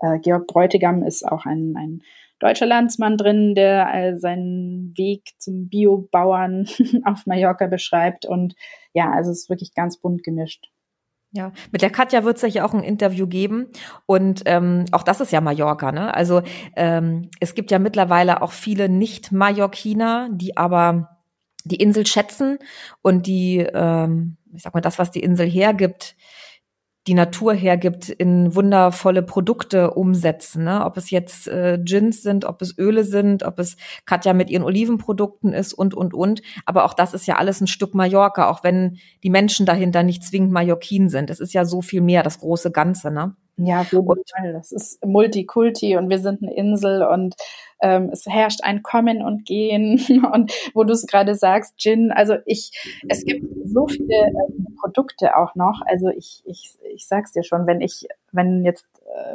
[0.00, 2.02] äh, Georg Bräutigam ist auch ein, ein
[2.38, 6.66] deutscher Landsmann drin, der äh, seinen Weg zum Biobauern
[7.04, 8.26] auf Mallorca beschreibt.
[8.26, 8.54] Und
[8.92, 10.70] ja, also es ist wirklich ganz bunt gemischt.
[11.36, 13.66] Ja, mit der Katja wird es ja hier auch ein Interview geben.
[14.06, 16.14] Und ähm, auch das ist ja Mallorca, ne?
[16.14, 16.42] Also
[16.76, 21.13] ähm, es gibt ja mittlerweile auch viele Nicht-Mallorquiner, die aber
[21.64, 22.58] die Insel schätzen
[23.02, 26.16] und die, ähm, ich sag mal, das, was die Insel hergibt,
[27.06, 30.64] die Natur hergibt, in wundervolle Produkte umsetzen.
[30.64, 30.84] Ne?
[30.84, 34.62] Ob es jetzt äh, Gins sind, ob es Öle sind, ob es Katja mit ihren
[34.62, 36.40] Olivenprodukten ist und, und, und.
[36.64, 40.22] Aber auch das ist ja alles ein Stück Mallorca, auch wenn die Menschen dahinter nicht
[40.24, 41.28] zwingend Mallorquin sind.
[41.28, 43.10] Es ist ja so viel mehr, das große Ganze.
[43.10, 43.36] Ne?
[43.56, 44.52] Ja, jeden Fall.
[44.54, 47.34] Das ist Multikulti und wir sind eine Insel und
[47.84, 50.00] ähm, es herrscht ein Kommen und Gehen
[50.32, 52.72] und wo du es gerade sagst, Gin, also ich,
[53.08, 57.66] es gibt so viele ähm, Produkte auch noch, also ich, ich, ich sag's dir schon,
[57.66, 58.86] wenn ich, wenn jetzt,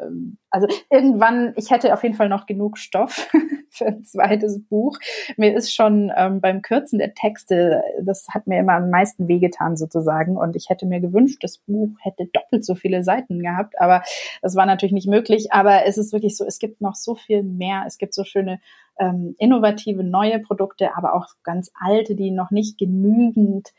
[0.02, 3.30] ähm, also irgendwann, ich hätte auf jeden Fall noch genug Stoff
[3.70, 4.98] für ein zweites Buch.
[5.38, 9.78] Mir ist schon ähm, beim Kürzen der Texte, das hat mir immer am meisten wehgetan
[9.78, 14.04] sozusagen und ich hätte mir gewünscht, das Buch hätte doppelt so viele Seiten gehabt, aber
[14.42, 17.44] das war natürlich nicht möglich, aber es ist wirklich so, es gibt noch so viel
[17.44, 18.60] mehr, es gibt so schöne
[19.00, 23.70] ähm, innovative neue Produkte, aber auch ganz alte, die noch nicht genügend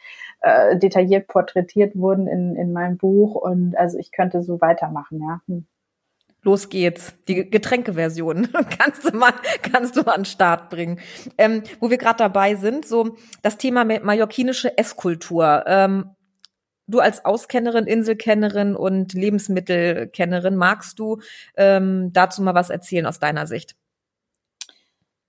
[0.40, 3.34] äh, detailliert porträtiert wurden in, in meinem Buch.
[3.34, 5.40] Und also ich könnte so weitermachen, ja.
[5.46, 5.66] Hm.
[6.42, 7.14] Los geht's.
[7.28, 8.48] Die Getränkeversion
[8.78, 10.98] kannst du mal, kannst du an den Start bringen.
[11.36, 15.64] Ähm, wo wir gerade dabei sind, so das Thema mallorquinische Esskultur.
[15.66, 16.10] Ähm,
[16.86, 21.20] du als Auskennerin, Inselkennerin und Lebensmittelkennerin, magst du
[21.56, 23.76] ähm, dazu mal was erzählen aus deiner Sicht?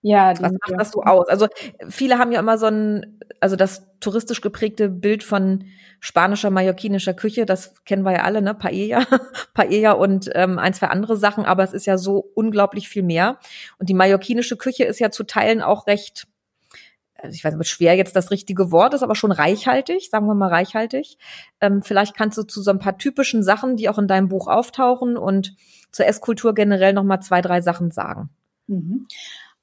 [0.04, 1.28] Ja, was macht das so aus?
[1.30, 1.48] Also
[1.90, 5.66] viele haben ja immer so ein, also das touristisch geprägte Bild von
[6.00, 8.56] spanischer, mallorquinischer Küche, das kennen wir ja alle, ne?
[8.56, 9.06] Paella,
[9.54, 13.38] Paella und ähm, ein, zwei andere Sachen, aber es ist ja so unglaublich viel mehr.
[13.78, 16.28] Und die mallorquinische Küche ist ja zu Teilen auch recht,
[17.16, 20.34] also ich weiß nicht, schwer jetzt das richtige Wort ist, aber schon reichhaltig, sagen wir
[20.34, 21.20] mal reichhaltig.
[21.62, 24.48] Ähm, vielleicht kannst du zu so ein paar typischen Sachen, die auch in deinem Buch
[24.48, 25.56] auftauchen und
[25.92, 28.32] zur Esskultur generell noch mal zwei, drei Sachen sagen.
[28.66, 29.06] Mhm.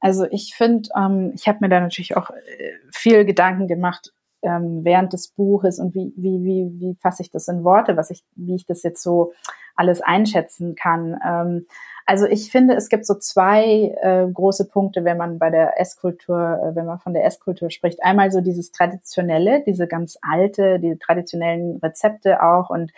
[0.00, 4.84] Also ich finde, ähm, ich habe mir da natürlich auch äh, viel Gedanken gemacht ähm,
[4.84, 8.22] während des Buches und wie, wie, wie, wie fasse ich das in Worte, was ich,
[8.36, 9.32] wie ich das jetzt so
[9.74, 11.18] alles einschätzen kann.
[11.24, 11.66] Ähm,
[12.04, 16.38] also ich finde, es gibt so zwei äh, große Punkte, wenn man bei der Esskultur,
[16.38, 18.02] äh, wenn man von der Esskultur spricht.
[18.02, 22.92] Einmal so dieses traditionelle, diese ganz alte, die traditionellen Rezepte auch und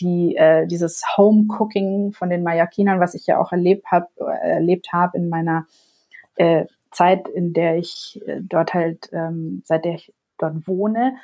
[0.00, 4.52] die äh, dieses Home Cooking von den Mallorquinern, was ich ja auch erlebt habe, äh,
[4.52, 5.66] erlebt habe in meiner
[6.36, 11.16] äh, Zeit, in der ich äh, dort halt, ähm, seit der ich dort wohne.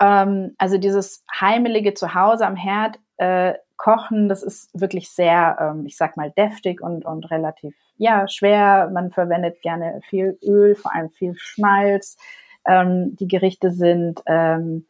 [0.00, 4.28] Ähm, also dieses heimelige Zuhause am Herd, äh, kochen.
[4.28, 8.90] Das ist wirklich sehr, ähm, ich sag mal, deftig und, und relativ, ja, schwer.
[8.92, 12.16] Man verwendet gerne viel Öl, vor allem viel Schmalz.
[12.66, 14.86] Ähm, die Gerichte sind, ähm,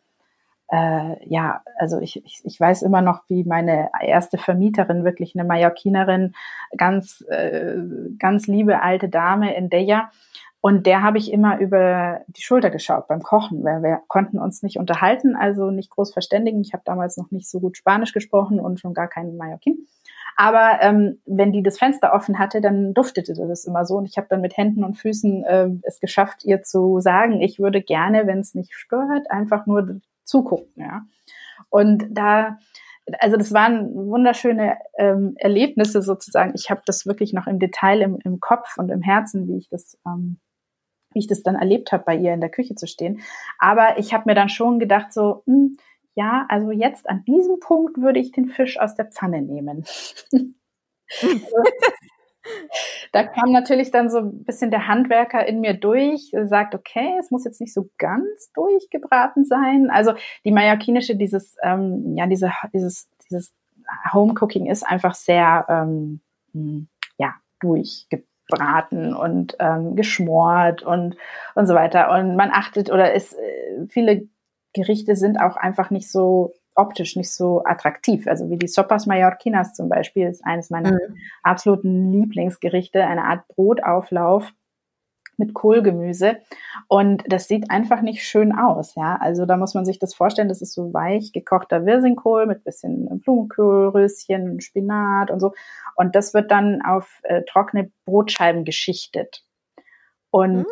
[0.68, 5.46] äh, ja, also ich, ich, ich weiß immer noch, wie meine erste Vermieterin, wirklich eine
[5.46, 6.34] Mallorquinerin,
[6.76, 7.76] ganz, äh,
[8.18, 10.10] ganz liebe alte Dame in Deja,
[10.66, 14.64] und der habe ich immer über die Schulter geschaut beim Kochen, weil wir konnten uns
[14.64, 16.60] nicht unterhalten, also nicht groß verständigen.
[16.60, 19.86] Ich habe damals noch nicht so gut Spanisch gesprochen und schon gar keinen Mallorquin.
[20.34, 23.96] Aber ähm, wenn die das Fenster offen hatte, dann duftete das immer so.
[23.96, 27.60] Und ich habe dann mit Händen und Füßen äh, es geschafft, ihr zu sagen, ich
[27.60, 30.72] würde gerne, wenn es nicht stört, einfach nur zugucken.
[30.76, 31.06] Ja.
[31.70, 32.58] Und da,
[33.18, 36.52] also das waren wunderschöne ähm, Erlebnisse sozusagen.
[36.54, 39.68] Ich habe das wirklich noch im Detail im, im Kopf und im Herzen, wie ich
[39.68, 40.38] das ähm,
[41.16, 43.22] wie ich das dann erlebt habe, bei ihr in der Küche zu stehen.
[43.58, 45.76] Aber ich habe mir dann schon gedacht, so, mh, hm,
[46.14, 49.84] ja, also jetzt an diesem Punkt würde ich den Fisch aus der Pfanne nehmen.
[53.12, 57.30] da kam natürlich dann so ein bisschen der Handwerker in mir durch, sagt, okay, es
[57.30, 59.90] muss jetzt nicht so ganz durchgebraten sein.
[59.90, 60.12] Also
[60.44, 63.54] die mallorquinische, dieses, ähm, ja, diese, dieses, dieses
[64.12, 66.20] Home-Cooking ist einfach sehr, ähm,
[66.52, 71.16] hm, ja, durchgebraten gebraten und ähm, geschmort und,
[71.54, 72.10] und so weiter.
[72.12, 74.28] Und man achtet oder ist, äh, viele
[74.72, 78.26] Gerichte sind auch einfach nicht so optisch nicht so attraktiv.
[78.26, 81.16] Also wie die Sopas Mallorquinas zum Beispiel ist eines meiner mhm.
[81.42, 84.52] absoluten Lieblingsgerichte, eine Art Brotauflauf
[85.36, 86.38] mit Kohlgemüse.
[86.88, 89.16] Und das sieht einfach nicht schön aus, ja.
[89.16, 93.20] Also da muss man sich das vorstellen, das ist so weich gekochter Wirsingkohl mit bisschen
[93.20, 95.52] Blumenkohlröschen, Spinat und so.
[95.94, 99.42] Und das wird dann auf äh, trockene Brotscheiben geschichtet.
[100.30, 100.66] Und mm.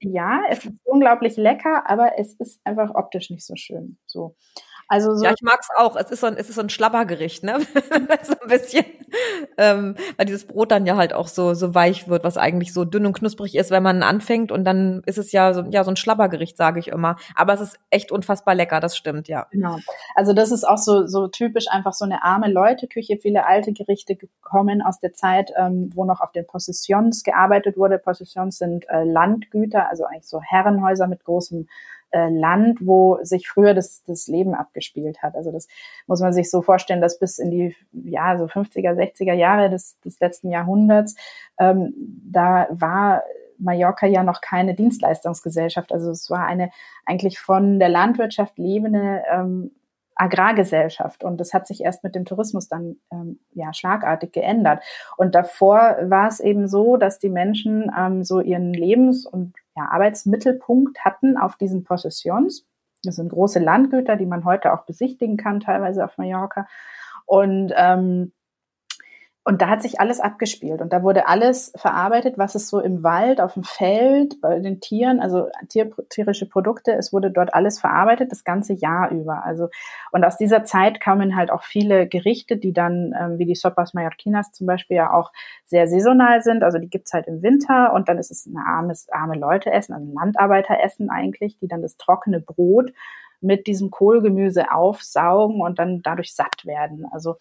[0.00, 3.98] ja, es ist unglaublich lecker, aber es ist einfach optisch nicht so schön.
[4.06, 4.36] So.
[4.92, 5.96] Also so ja, ich mag's auch.
[5.96, 7.60] Es ist so ein, es ist so ein Schlabbergericht, ne?
[8.22, 8.84] so ein bisschen,
[9.56, 12.84] ähm, weil dieses Brot dann ja halt auch so so weich wird, was eigentlich so
[12.84, 15.90] dünn und knusprig ist, wenn man anfängt und dann ist es ja so ja so
[15.90, 17.16] ein Schlabbergericht, sage ich immer.
[17.34, 19.46] Aber es ist echt unfassbar lecker, das stimmt, ja.
[19.50, 19.78] Genau.
[20.14, 23.16] Also das ist auch so so typisch einfach so eine arme Leute-Küche.
[23.16, 27.96] Viele alte Gerichte kommen aus der Zeit, ähm, wo noch auf den Possessions gearbeitet wurde.
[27.96, 31.66] Possessions sind äh, Landgüter, also eigentlich so Herrenhäuser mit großem
[32.12, 35.34] äh, Land, wo sich früher das, das Leben abgespielt hat.
[35.34, 35.68] Also das
[36.06, 39.98] muss man sich so vorstellen, dass bis in die ja so 50er, 60er Jahre des,
[40.00, 41.16] des letzten Jahrhunderts
[41.58, 43.22] ähm, da war
[43.58, 45.92] Mallorca ja noch keine Dienstleistungsgesellschaft.
[45.92, 46.70] Also es war eine
[47.06, 49.70] eigentlich von der Landwirtschaft lebende ähm,
[50.22, 51.24] Agrargesellschaft.
[51.24, 54.82] Und das hat sich erst mit dem Tourismus dann ähm, ja schlagartig geändert.
[55.16, 59.88] Und davor war es eben so, dass die Menschen ähm, so ihren Lebens- und ja,
[59.90, 62.66] Arbeitsmittelpunkt hatten auf diesen Possessions.
[63.02, 66.68] Das sind große Landgüter, die man heute auch besichtigen kann, teilweise auf Mallorca.
[67.26, 68.32] Und ähm,
[69.44, 73.02] und da hat sich alles abgespielt und da wurde alles verarbeitet, was es so im
[73.02, 77.80] Wald, auf dem Feld, bei den Tieren, also tier, tierische Produkte, es wurde dort alles
[77.80, 79.44] verarbeitet, das ganze Jahr über.
[79.44, 79.68] Also,
[80.12, 83.94] und aus dieser Zeit kamen halt auch viele Gerichte, die dann, ähm, wie die Sopas
[83.94, 85.32] Mallorquinas zum Beispiel, ja auch
[85.64, 86.62] sehr saisonal sind.
[86.62, 89.92] Also die gibt's halt im Winter und dann ist es ein armes, arme Leute essen,
[89.92, 92.92] also Landarbeiter essen eigentlich, die dann das trockene Brot
[93.42, 97.06] mit diesem Kohlgemüse aufsaugen und dann dadurch satt werden.
[97.10, 97.36] Also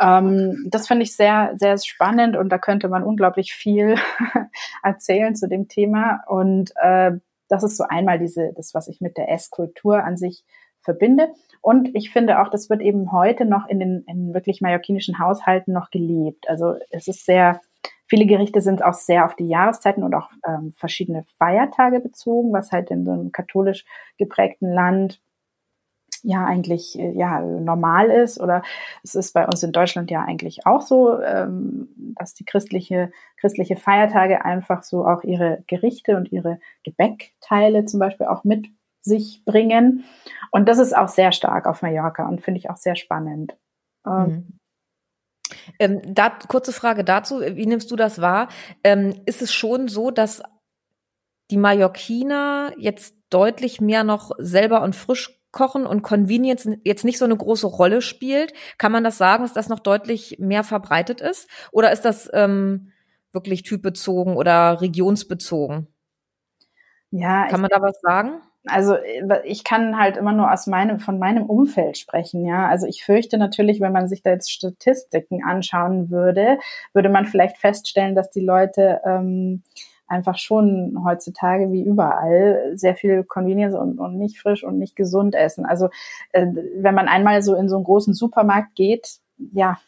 [0.00, 3.96] ähm, das finde ich sehr, sehr spannend und da könnte man unglaublich viel
[4.82, 6.22] erzählen zu dem Thema.
[6.26, 7.12] Und äh,
[7.48, 10.44] das ist so einmal diese, das, was ich mit der Esskultur an sich
[10.80, 11.28] verbinde.
[11.60, 15.72] Und ich finde auch, das wird eben heute noch in den in wirklich mallorquinischen Haushalten
[15.72, 16.48] noch gelebt.
[16.48, 17.60] Also es ist sehr,
[18.06, 22.72] viele Gerichte sind auch sehr auf die Jahreszeiten und auch ähm, verschiedene Feiertage bezogen, was
[22.72, 23.84] halt in so einem katholisch
[24.18, 25.20] geprägten Land
[26.22, 28.62] ja eigentlich äh, ja normal ist oder
[29.02, 33.76] es ist bei uns in Deutschland ja eigentlich auch so, ähm, dass die christliche christliche
[33.76, 38.66] Feiertage einfach so auch ihre Gerichte und ihre Gebäckteile zum Beispiel auch mit
[39.02, 40.04] sich bringen
[40.50, 43.56] und das ist auch sehr stark auf Mallorca und finde ich auch sehr spannend.
[44.04, 44.58] Ähm, mhm.
[45.78, 48.48] Ähm, da, kurze Frage dazu, wie nimmst du das wahr?
[48.84, 50.42] Ähm, ist es schon so, dass
[51.50, 57.24] die Mallorquiner jetzt deutlich mehr noch selber und frisch Kochen und Convenience jetzt nicht so
[57.24, 58.52] eine große Rolle spielt?
[58.78, 61.48] Kann man das sagen, dass das noch deutlich mehr verbreitet ist?
[61.72, 62.92] Oder ist das ähm,
[63.32, 65.88] wirklich typbezogen oder regionsbezogen?
[67.10, 67.48] Ja.
[67.48, 68.42] Kann man da was sagen?
[68.68, 68.96] Also
[69.44, 72.68] ich kann halt immer nur aus meinem, von meinem Umfeld sprechen, ja.
[72.68, 76.58] Also ich fürchte natürlich, wenn man sich da jetzt Statistiken anschauen würde,
[76.92, 79.62] würde man vielleicht feststellen, dass die Leute ähm,
[80.08, 85.34] einfach schon heutzutage wie überall sehr viel Convenience und, und nicht frisch und nicht gesund
[85.34, 85.66] essen.
[85.66, 85.88] Also
[86.32, 89.18] äh, wenn man einmal so in so einen großen Supermarkt geht,
[89.52, 89.78] ja,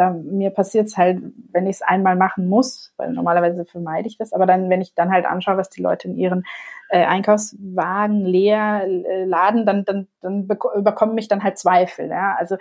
[0.00, 1.20] da, mir passiert es halt,
[1.52, 4.94] wenn ich es einmal machen muss, weil normalerweise vermeide ich das, aber dann, wenn ich
[4.94, 6.44] dann halt anschaue, was die Leute in ihren
[6.88, 12.08] äh, Einkaufswagen leer äh, laden, dann, dann, dann überkommen mich dann halt Zweifel.
[12.08, 12.34] Ja?
[12.38, 12.56] Also,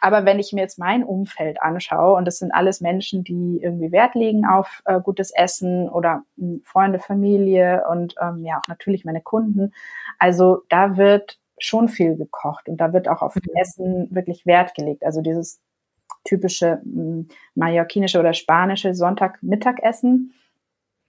[0.00, 3.90] aber wenn ich mir jetzt mein Umfeld anschaue, und das sind alles Menschen, die irgendwie
[3.90, 8.68] Wert legen auf äh, gutes Essen oder mh, hm, Freunde, Familie und ähm, ja auch
[8.68, 9.72] natürlich meine Kunden.
[10.20, 13.42] Also da wird schon viel gekocht und da wird auch auf mhm.
[13.54, 15.04] Essen wirklich Wert gelegt.
[15.04, 15.60] Also dieses
[16.24, 20.34] typische hm, mallorquinische oder spanische Sonntagmittagessen.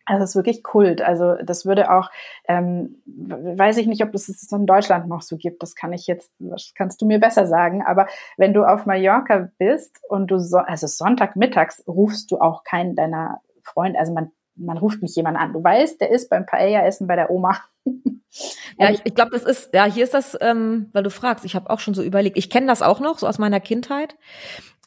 [0.06, 1.02] Also es ist wirklich Kult.
[1.02, 2.12] Also das würde auch,
[2.48, 5.64] ähm, weiß ich nicht, ob das es in Deutschland noch so gibt.
[5.64, 7.82] Das kann ich jetzt, das kannst du mir besser sagen.
[7.84, 12.96] Aber wenn du auf Mallorca bist und du so, also Sonntagmittags rufst du auch keinen
[12.96, 15.54] deiner Freunde, also man man ruft nicht jemanden an.
[15.54, 17.60] Du weißt, der ist beim Paella-Essen bei der Oma.
[18.80, 21.56] ja, ich, ich glaube, das ist, ja, hier ist das, ähm, weil du fragst, ich
[21.56, 24.16] habe auch schon so überlegt, ich kenne das auch noch, so aus meiner Kindheit.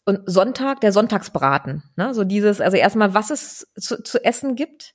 [0.08, 2.14] Und Sonntag, der Sonntagsbraten, ne?
[2.14, 4.94] so dieses, also erstmal, was es zu, zu essen gibt,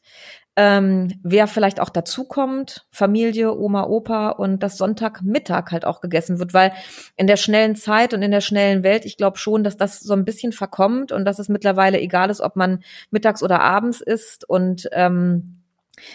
[0.56, 6.56] ähm, wer vielleicht auch dazukommt, Familie, Oma, Opa und das Sonntagmittag halt auch gegessen wird,
[6.56, 6.74] weil
[7.16, 10.14] in der schnellen Zeit und in der schnellen Welt, ich glaube schon, dass das so
[10.14, 14.50] ein bisschen verkommt und dass es mittlerweile egal ist, ob man mittags oder abends isst
[14.50, 15.63] und ähm,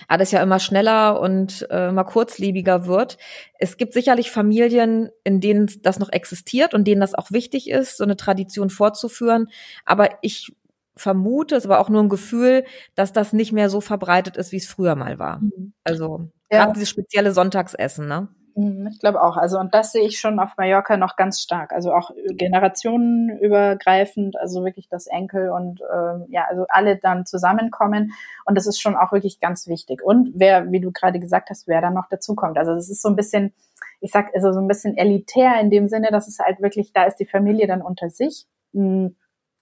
[0.09, 3.19] alles ja immer schneller und äh, immer kurzlebiger wird.
[3.59, 7.97] Es gibt sicherlich Familien, in denen das noch existiert und denen das auch wichtig ist,
[7.97, 9.49] so eine Tradition fortzuführen.
[9.85, 10.53] Aber ich
[10.97, 12.65] vermute, es war auch nur ein Gefühl,
[12.95, 15.41] dass das nicht mehr so verbreitet ist, wie es früher mal war.
[15.41, 15.73] Mhm.
[15.85, 16.59] Also ja.
[16.59, 18.29] gerade dieses spezielle Sonntagsessen, ne?
[18.55, 19.37] Mhm, ich glaube auch.
[19.37, 21.73] Also, und das sehe ich schon auf Mallorca noch ganz stark.
[21.73, 28.13] Also auch generationenübergreifend, also wirklich das Enkel und ähm, ja, also alle dann zusammenkommen.
[28.45, 30.03] Und das ist schon auch wirklich ganz wichtig.
[30.03, 32.59] Und wer, wie du gerade gesagt hast, wer dann noch dazukommt.
[32.59, 33.53] Also das ist so ein bisschen,
[34.01, 37.05] ich sag, also so ein bisschen elitär in dem Sinne, dass es halt wirklich, da
[37.05, 38.47] ist die Familie dann unter sich.
[38.73, 39.17] Mhm.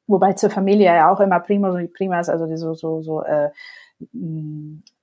[0.09, 3.51] Wobei zur Familie ja auch immer und Primas, also die so, so, so äh,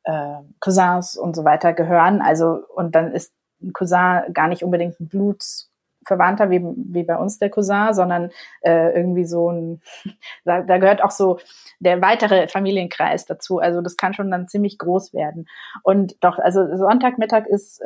[0.06, 2.22] äh, Cousins und so weiter gehören.
[2.22, 7.40] Also, und dann ist ein Cousin gar nicht unbedingt ein Blutsverwandter wie, wie bei uns
[7.40, 9.82] der Cousin, sondern äh, irgendwie so ein,
[10.46, 11.40] da, da gehört auch so
[11.80, 13.60] der weitere Familienkreis dazu.
[13.60, 15.48] Also das kann schon dann ziemlich groß werden.
[15.84, 17.86] Und doch, also Sonntagmittag ist, äh,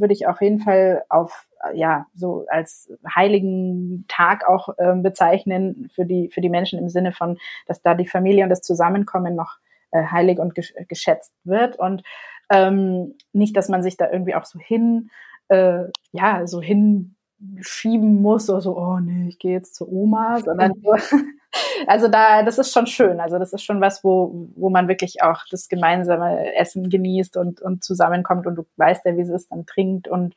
[0.00, 6.04] würde ich auf jeden Fall auf ja so als heiligen Tag auch äh, bezeichnen für
[6.04, 9.56] die für die Menschen im Sinne von, dass da die Familie und das Zusammenkommen noch
[9.90, 10.54] äh, heilig und
[10.88, 12.02] geschätzt wird und
[12.50, 15.10] ähm, nicht, dass man sich da irgendwie auch so hin,
[15.48, 20.72] äh, ja, so hinschieben muss oder so, oh nee, ich gehe jetzt zur Oma, sondern
[20.82, 20.92] so,
[21.86, 23.20] also da, das ist schon schön.
[23.20, 27.60] Also das ist schon was, wo, wo man wirklich auch das gemeinsame Essen genießt und,
[27.60, 30.34] und zusammenkommt und du weißt ja, wie es ist, dann trinkt und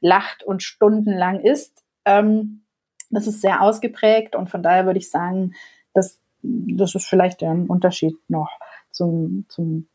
[0.00, 1.84] lacht und stundenlang isst.
[2.04, 2.62] Ähm,
[3.10, 5.54] das ist sehr ausgeprägt und von daher würde ich sagen,
[5.92, 8.50] dass das ist vielleicht ein Unterschied noch
[8.90, 9.86] zum, zum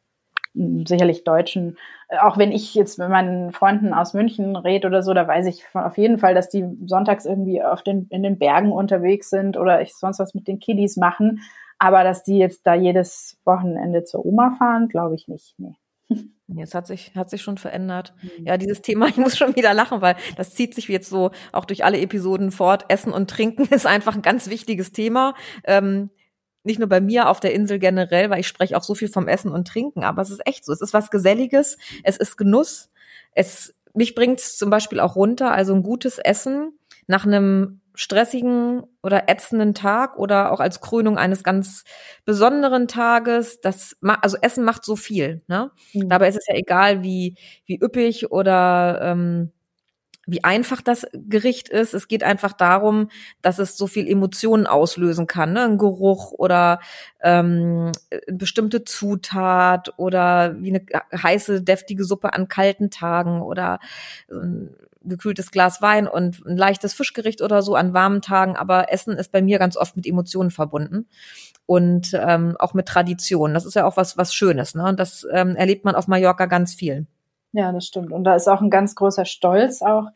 [0.85, 1.77] sicherlich Deutschen,
[2.09, 5.45] äh, auch wenn ich jetzt mit meinen Freunden aus München rede oder so, da weiß
[5.47, 9.57] ich auf jeden Fall, dass die sonntags irgendwie auf den, in den Bergen unterwegs sind
[9.57, 11.41] oder ich sonst was mit den Kiddies machen.
[11.79, 15.53] Aber dass die jetzt da jedes Wochenende zur Oma fahren, glaube ich nicht.
[15.57, 15.75] Nee.
[16.47, 18.13] Jetzt hat sich, hat sich schon verändert.
[18.21, 18.47] Mhm.
[18.47, 21.65] Ja, dieses Thema, ich muss schon wieder lachen, weil das zieht sich jetzt so auch
[21.65, 22.85] durch alle Episoden fort.
[22.87, 25.35] Essen und Trinken ist einfach ein ganz wichtiges Thema.
[25.65, 26.09] Ähm,
[26.63, 29.27] nicht nur bei mir auf der Insel generell, weil ich spreche auch so viel vom
[29.27, 30.73] Essen und Trinken, aber es ist echt so.
[30.73, 32.89] Es ist was Geselliges, es ist Genuss.
[33.31, 38.83] Es, mich bringt es zum Beispiel auch runter, also ein gutes Essen nach einem stressigen
[39.01, 41.83] oder ätzenden Tag oder auch als Krönung eines ganz
[42.25, 43.59] besonderen Tages.
[43.59, 45.41] Das, also Essen macht so viel.
[45.47, 45.71] Ne?
[45.93, 46.07] Mhm.
[46.07, 49.51] Dabei ist es ja egal, wie wie üppig oder ähm,
[50.27, 51.93] wie einfach das Gericht ist.
[51.93, 53.09] Es geht einfach darum,
[53.41, 55.53] dass es so viel Emotionen auslösen kann.
[55.53, 55.63] Ne?
[55.63, 56.81] Ein Geruch oder
[57.21, 60.85] ähm, eine bestimmte Zutat oder wie eine
[61.19, 63.79] heiße, deftige Suppe an kalten Tagen oder
[64.29, 68.57] ein gekühltes Glas Wein und ein leichtes Fischgericht oder so an warmen Tagen.
[68.57, 71.07] Aber Essen ist bei mir ganz oft mit Emotionen verbunden
[71.65, 73.53] und ähm, auch mit Tradition.
[73.53, 74.75] Das ist ja auch was, was Schönes.
[74.75, 74.83] Ne?
[74.83, 77.07] Und das ähm, erlebt man auf Mallorca ganz viel.
[77.57, 78.11] Ja, das stimmt.
[78.11, 80.09] Und da ist auch ein ganz großer Stolz auch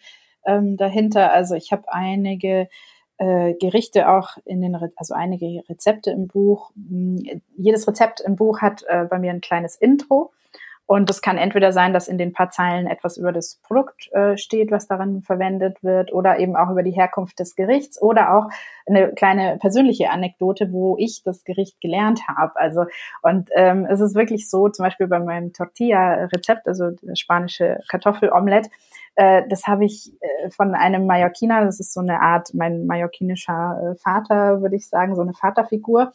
[0.45, 1.33] ähm, dahinter.
[1.33, 2.69] Also ich habe einige
[3.17, 6.69] äh, Gerichte auch in den, Re also einige Rezepte im Buch.
[6.75, 10.31] Hm, jedes Rezept im Buch hat äh, bei mir ein kleines Intro.
[10.91, 14.35] Und das kann entweder sein, dass in den paar Zeilen etwas über das Produkt äh,
[14.35, 18.49] steht, was daran verwendet wird, oder eben auch über die Herkunft des Gerichts oder auch
[18.85, 22.57] eine kleine persönliche Anekdote, wo ich das Gericht gelernt habe.
[22.57, 22.87] Also
[23.21, 28.69] und ähm, es ist wirklich so, zum Beispiel bei meinem Tortilla-Rezept, also das spanische Kartoffelomelette,
[29.15, 33.93] äh, das habe ich äh, von einem Mallorquiner, das ist so eine Art, mein mallorquinischer
[33.93, 36.13] äh, Vater, würde ich sagen, so eine Vaterfigur.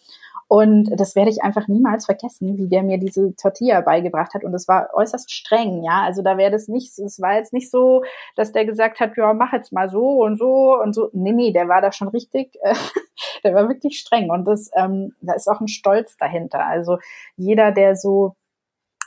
[0.48, 4.44] Und das werde ich einfach niemals vergessen, wie der mir diese Tortilla beigebracht hat.
[4.44, 6.02] Und es war äußerst streng, ja.
[6.04, 8.04] Also da wäre das nicht, es war jetzt nicht so,
[8.36, 11.10] dass der gesagt hat, ja, mach jetzt mal so und so und so.
[11.12, 12.74] Nee, nee, der war da schon richtig, äh,
[13.44, 14.30] der war wirklich streng.
[14.30, 16.64] Und das, ähm, da ist auch ein Stolz dahinter.
[16.64, 16.98] Also
[17.36, 18.36] jeder, der so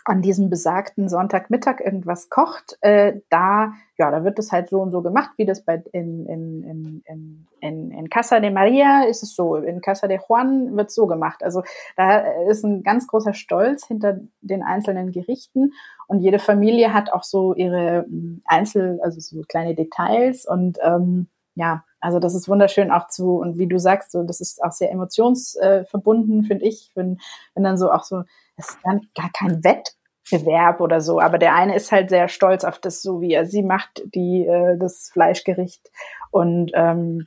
[0.10, 4.92] an diesem besagten Sonntagmittag irgendwas kocht, äh, da, ja, da wird das halt so und
[4.92, 9.22] so gemacht, wie das bei in, in, in, in, in, in Casa de Maria ist
[9.22, 11.44] es so, in Casa de Juan wird so gemacht.
[11.44, 11.64] Also
[11.96, 15.74] da ist ein ganz großer Stolz hinter den einzelnen Gerichten
[16.08, 21.28] und jede Familie hat auch so ihre hm, Einzel, also so kleine Details und ähm,
[21.56, 24.72] ja, also das ist wunderschön auch zu, und wie du sagst, so, das ist auch
[24.72, 27.20] sehr emotionsverbunden, äh, finde ich, wenn,
[27.54, 28.24] wenn dann so auch so,
[28.56, 29.96] das ist dann gar kein Wett,
[30.32, 31.20] Bewerb oder so.
[31.20, 34.46] Aber der eine ist halt sehr stolz auf das, so wie er sie macht, die
[34.46, 35.90] äh, das Fleischgericht
[36.32, 37.26] und ähm,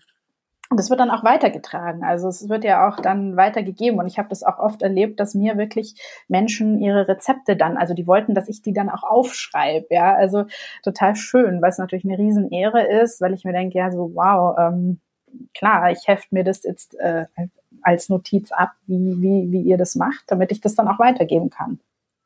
[0.76, 2.04] das wird dann auch weitergetragen.
[2.04, 3.98] Also es wird ja auch dann weitergegeben.
[3.98, 7.94] Und ich habe das auch oft erlebt, dass mir wirklich Menschen ihre Rezepte dann, also
[7.94, 9.86] die wollten, dass ich die dann auch aufschreibe.
[9.90, 10.44] Ja, also
[10.82, 14.56] total schön, weil es natürlich eine Riesenehre ist, weil ich mir denke, ja, so wow,
[14.58, 15.00] ähm,
[15.54, 17.26] klar, ich heft mir das jetzt äh,
[17.82, 21.50] als Notiz ab, wie, wie, wie ihr das macht, damit ich das dann auch weitergeben
[21.50, 21.80] kann.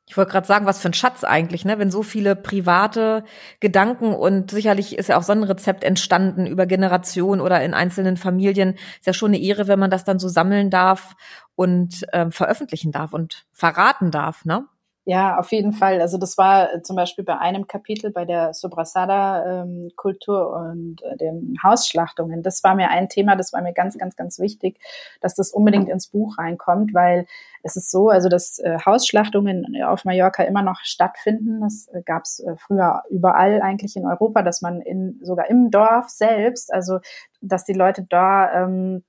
[0.09, 1.78] Ich wollte gerade sagen, was für ein Schatz eigentlich, ne?
[1.80, 3.24] Wenn so viele private
[3.59, 8.16] Gedanken und sicherlich ist ja auch so ein Rezept entstanden über Generationen oder in einzelnen
[8.16, 8.74] Familien.
[8.74, 11.16] Ist ja schon eine Ehre, wenn man das dann so sammeln darf
[11.57, 14.66] und ähm, veröffentlichen darf und verraten darf, ne?
[15.09, 16.00] Ja, auf jeden Fall.
[16.00, 21.16] Also das war äh, zum Beispiel bei einem Kapitel bei der Sobrasada-Kultur ähm, und äh,
[21.16, 22.42] den Hausschlachtungen.
[22.42, 24.80] Das war mir ein Thema, das war mir ganz, ganz, ganz wichtig,
[25.20, 27.26] dass das unbedingt ins Buch reinkommt, weil
[27.62, 31.61] es ist so, also dass äh, Hausschlachtungen auf Mallorca immer noch stattfinden.
[31.61, 36.74] Das gab es früher überall eigentlich in Europa, dass man in sogar im Dorf selbst,
[36.74, 36.98] also
[37.40, 39.04] dass die Leute da ähm,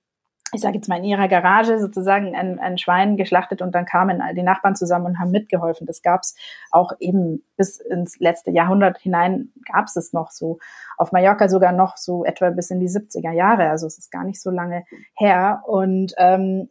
[0.53, 4.21] ich sage jetzt mal in ihrer Garage sozusagen ein, ein Schwein geschlachtet und dann kamen
[4.21, 5.85] all die Nachbarn zusammen und haben mitgeholfen.
[5.85, 6.35] Das gab es
[6.71, 10.59] auch eben bis ins letzte Jahrhundert hinein gab es noch so.
[10.97, 13.69] Auf Mallorca sogar noch so etwa bis in die 70er Jahre.
[13.69, 14.85] Also es ist gar nicht so lange
[15.15, 15.63] her.
[15.65, 16.69] Und ähm,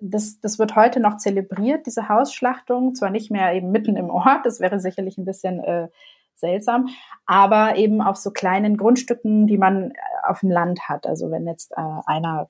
[0.00, 2.94] das, das wird heute noch zelebriert, diese Hausschlachtung.
[2.94, 5.88] Zwar nicht mehr eben mitten im Ort, das wäre sicherlich ein bisschen äh,
[6.34, 6.88] seltsam,
[7.26, 11.04] aber eben auf so kleinen Grundstücken, die man äh, auf dem Land hat.
[11.04, 12.48] Also wenn jetzt äh, einer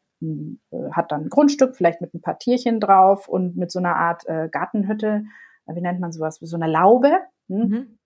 [0.92, 4.26] hat dann ein Grundstück, vielleicht mit ein paar Tierchen drauf und mit so einer Art
[4.26, 5.24] äh, Gartenhütte,
[5.66, 7.20] äh, wie nennt man sowas, so einer Laube.
[7.48, 7.68] Hm?
[7.68, 7.98] Mhm.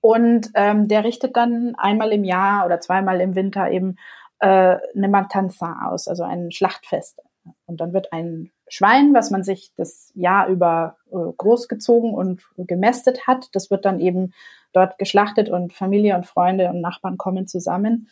[0.00, 3.96] Und ähm, der richtet dann einmal im Jahr oder zweimal im Winter eben
[4.40, 7.20] äh, eine Matanza aus, also ein Schlachtfest.
[7.66, 13.26] Und dann wird ein Schwein, was man sich das Jahr über äh, großgezogen und gemästet
[13.28, 14.32] hat, das wird dann eben
[14.72, 18.08] dort geschlachtet und Familie und Freunde und Nachbarn kommen zusammen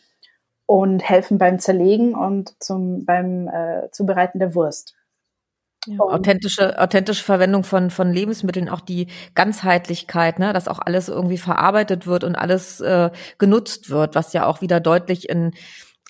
[0.70, 4.94] und helfen beim Zerlegen und zum, beim äh, Zubereiten der Wurst.
[5.84, 11.38] Ja, authentische, authentische Verwendung von, von Lebensmitteln, auch die Ganzheitlichkeit, ne, dass auch alles irgendwie
[11.38, 15.54] verarbeitet wird und alles äh, genutzt wird, was ja auch wieder deutlich in,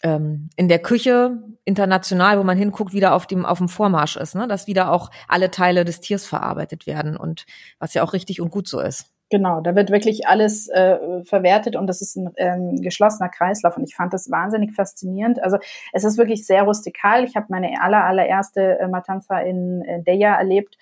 [0.02, 4.34] ähm, in der Küche international, wo man hinguckt, wieder auf dem, auf dem Vormarsch ist,
[4.34, 7.46] ne, dass wieder auch alle Teile des Tiers verarbeitet werden und
[7.78, 9.06] was ja auch richtig und gut so ist.
[9.30, 13.84] Genau, da wird wirklich alles äh, verwertet und das ist ein ähm, geschlossener Kreislauf und
[13.84, 15.40] ich fand das wahnsinnig faszinierend.
[15.40, 15.58] Also
[15.92, 17.22] es ist wirklich sehr rustikal.
[17.22, 20.76] Ich habe meine aller, allererste äh, Matanza in äh, Deja erlebt.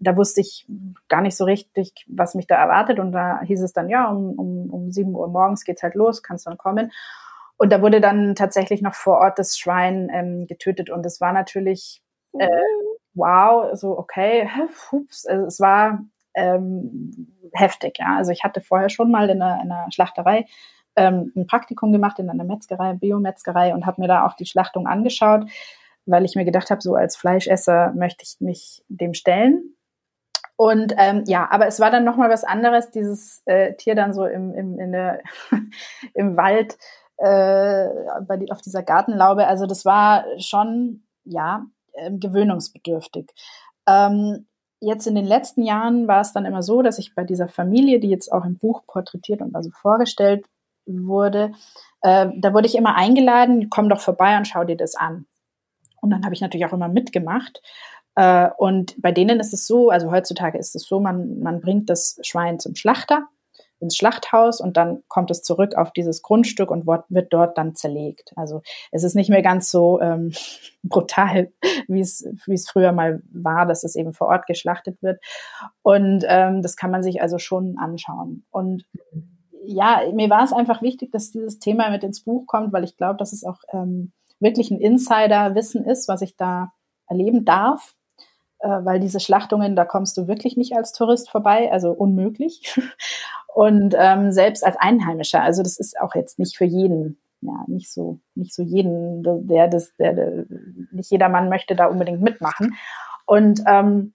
[0.00, 0.66] Da wusste ich
[1.08, 4.32] gar nicht so richtig, was mich da erwartet und da hieß es dann, ja, um,
[4.36, 6.90] um, um 7 Uhr morgens geht's halt los, kannst dann kommen.
[7.58, 11.32] Und da wurde dann tatsächlich noch vor Ort das Schwein ähm, getötet und es war
[11.32, 12.02] natürlich
[12.38, 12.48] äh,
[13.14, 14.48] wow, so okay,
[14.92, 16.00] ups, also es war
[16.34, 17.98] ähm, heftig.
[17.98, 18.16] Ja.
[18.16, 20.46] Also ich hatte vorher schon mal in einer, in einer Schlachterei
[20.96, 24.86] ähm, ein Praktikum gemacht in einer Metzgerei, Biometzgerei und habe mir da auch die Schlachtung
[24.86, 25.50] angeschaut,
[26.06, 29.76] weil ich mir gedacht habe, so als Fleischesser möchte ich mich dem stellen.
[30.56, 34.24] Und ähm, ja, aber es war dann nochmal was anderes, dieses äh, Tier dann so
[34.24, 35.20] im, im, in der,
[36.14, 36.78] im Wald
[37.16, 37.88] äh,
[38.26, 39.46] bei die, auf dieser Gartenlaube.
[39.46, 43.30] Also das war schon, ja, äh, gewöhnungsbedürftig.
[43.88, 44.46] Ähm,
[44.80, 48.00] jetzt in den letzten Jahren war es dann immer so, dass ich bei dieser Familie,
[48.00, 50.46] die jetzt auch im Buch porträtiert und also vorgestellt
[50.86, 51.52] wurde,
[52.02, 55.26] äh, da wurde ich immer eingeladen, komm doch vorbei und schau dir das an.
[56.00, 57.62] Und dann habe ich natürlich auch immer mitgemacht.
[58.14, 61.88] Äh, und bei denen ist es so, also heutzutage ist es so, man, man bringt
[61.88, 63.28] das Schwein zum Schlachter
[63.84, 68.32] ins Schlachthaus und dann kommt es zurück auf dieses Grundstück und wird dort dann zerlegt.
[68.34, 70.32] Also es ist nicht mehr ganz so ähm,
[70.82, 71.52] brutal,
[71.86, 75.20] wie es, wie es früher mal war, dass es eben vor Ort geschlachtet wird.
[75.82, 78.44] Und ähm, das kann man sich also schon anschauen.
[78.50, 78.84] Und
[79.66, 82.96] ja, mir war es einfach wichtig, dass dieses Thema mit ins Buch kommt, weil ich
[82.96, 86.72] glaube, dass es auch ähm, wirklich ein Insider-Wissen ist, was ich da
[87.06, 87.94] erleben darf
[88.68, 92.78] weil diese Schlachtungen, da kommst du wirklich nicht als Tourist vorbei, also unmöglich.
[93.54, 97.92] Und ähm, selbst als Einheimischer, also das ist auch jetzt nicht für jeden, ja, nicht
[97.92, 100.46] so, nicht so jeden, der das, der, der
[100.90, 102.74] nicht jeder Mann möchte da unbedingt mitmachen.
[103.26, 104.12] Und ähm,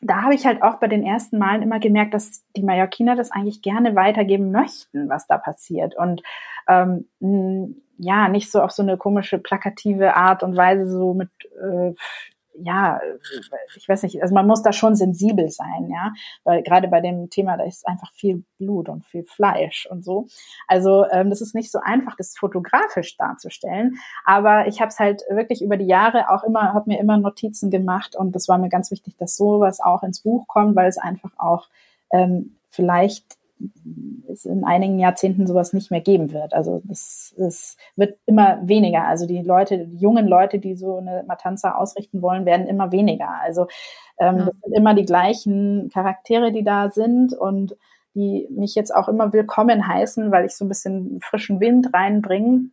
[0.00, 3.30] da habe ich halt auch bei den ersten Malen immer gemerkt, dass die Mallorquiner das
[3.30, 5.96] eigentlich gerne weitergeben möchten, was da passiert.
[5.96, 6.22] Und
[6.68, 7.06] ähm,
[7.98, 11.30] ja, nicht so auf so eine komische, plakative Art und Weise, so mit
[11.60, 11.94] äh,
[12.62, 13.00] ja,
[13.76, 16.12] ich weiß nicht, also man muss da schon sensibel sein, ja,
[16.44, 20.26] weil gerade bei dem Thema, da ist einfach viel Blut und viel Fleisch und so.
[20.66, 25.22] Also ähm, das ist nicht so einfach, das fotografisch darzustellen, aber ich habe es halt
[25.30, 28.68] wirklich über die Jahre auch immer, habe mir immer Notizen gemacht und das war mir
[28.68, 31.68] ganz wichtig, dass sowas auch ins Buch kommt, weil es einfach auch
[32.12, 33.37] ähm, vielleicht
[34.28, 36.52] es in einigen Jahrzehnten sowas nicht mehr geben wird.
[36.52, 39.04] Also das, das wird immer weniger.
[39.04, 43.30] Also die Leute, die jungen Leute, die so eine Matanza ausrichten wollen, werden immer weniger.
[43.42, 43.66] Also
[44.18, 44.44] ähm, ja.
[44.46, 47.76] das sind immer die gleichen Charaktere, die da sind und
[48.14, 52.70] die mich jetzt auch immer willkommen heißen, weil ich so ein bisschen frischen Wind reinbringe.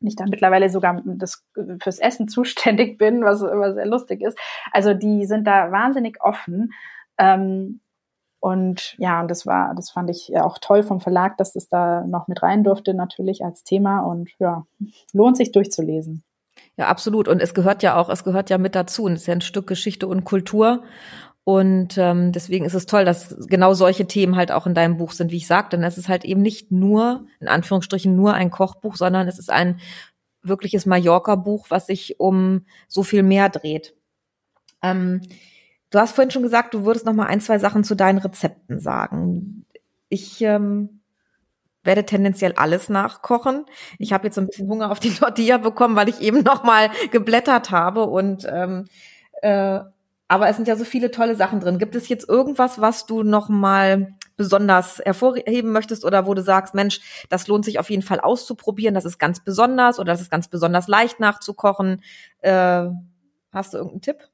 [0.00, 1.44] Ich da mittlerweile sogar das,
[1.80, 4.36] fürs Essen zuständig bin, was immer sehr lustig ist.
[4.72, 6.72] Also die sind da wahnsinnig offen.
[7.18, 7.80] Ähm,
[8.42, 12.04] und ja, und das war, das fand ich auch toll vom Verlag, dass es da
[12.04, 14.00] noch mit rein durfte, natürlich als Thema.
[14.00, 14.66] Und ja,
[15.12, 16.24] lohnt sich durchzulesen.
[16.76, 17.28] Ja, absolut.
[17.28, 19.04] Und es gehört ja auch, es gehört ja mit dazu.
[19.04, 20.82] Und es ist ja ein Stück Geschichte und Kultur.
[21.44, 25.12] Und ähm, deswegen ist es toll, dass genau solche Themen halt auch in deinem Buch
[25.12, 25.76] sind, wie ich sagte.
[25.76, 29.50] Denn es ist halt eben nicht nur, in Anführungsstrichen, nur ein Kochbuch, sondern es ist
[29.50, 29.78] ein
[30.42, 33.94] wirkliches Mallorca-Buch, was sich um so viel mehr dreht.
[34.82, 35.20] Ähm,
[35.92, 38.80] Du hast vorhin schon gesagt, du würdest noch mal ein, zwei Sachen zu deinen Rezepten
[38.80, 39.66] sagen.
[40.08, 41.02] Ich ähm,
[41.84, 43.66] werde tendenziell alles nachkochen.
[43.98, 46.90] Ich habe jetzt ein bisschen Hunger auf die Tortilla bekommen, weil ich eben noch mal
[47.10, 48.86] geblättert habe und ähm,
[49.42, 49.80] äh,
[50.28, 51.78] aber es sind ja so viele tolle Sachen drin.
[51.78, 56.74] Gibt es jetzt irgendwas, was du noch mal besonders hervorheben möchtest oder wo du sagst,
[56.74, 60.30] Mensch, das lohnt sich auf jeden Fall auszuprobieren, das ist ganz besonders oder das ist
[60.30, 62.00] ganz besonders leicht nachzukochen?
[62.38, 62.86] Äh,
[63.52, 64.31] hast du irgendeinen Tipp?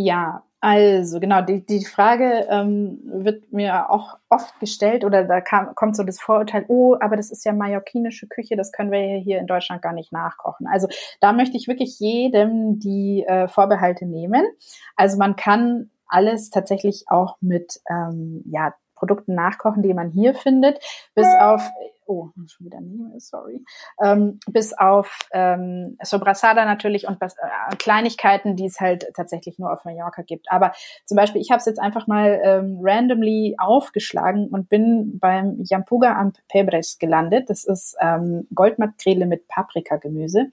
[0.00, 5.74] Ja, also genau, die, die Frage ähm, wird mir auch oft gestellt oder da kam,
[5.74, 9.40] kommt so das Vorurteil, oh, aber das ist ja mallorquinische Küche, das können wir hier
[9.40, 10.68] in Deutschland gar nicht nachkochen.
[10.68, 10.86] Also
[11.20, 14.46] da möchte ich wirklich jedem die äh, Vorbehalte nehmen.
[14.94, 20.78] Also man kann alles tatsächlich auch mit ähm, ja, Produkten nachkochen, die man hier findet,
[21.16, 21.68] bis auf
[22.08, 23.62] oh, schon wieder nehme, sorry,
[24.02, 29.84] ähm, bis auf ähm, Sobrasada natürlich und äh, Kleinigkeiten, die es halt tatsächlich nur auf
[29.84, 30.50] Mallorca gibt.
[30.50, 30.72] Aber
[31.04, 36.18] zum Beispiel, ich habe es jetzt einfach mal ähm, randomly aufgeschlagen und bin beim Jampuga
[36.18, 37.50] am Pebres gelandet.
[37.50, 40.46] Das ist ähm, Goldmakrele mit Paprikagemüse.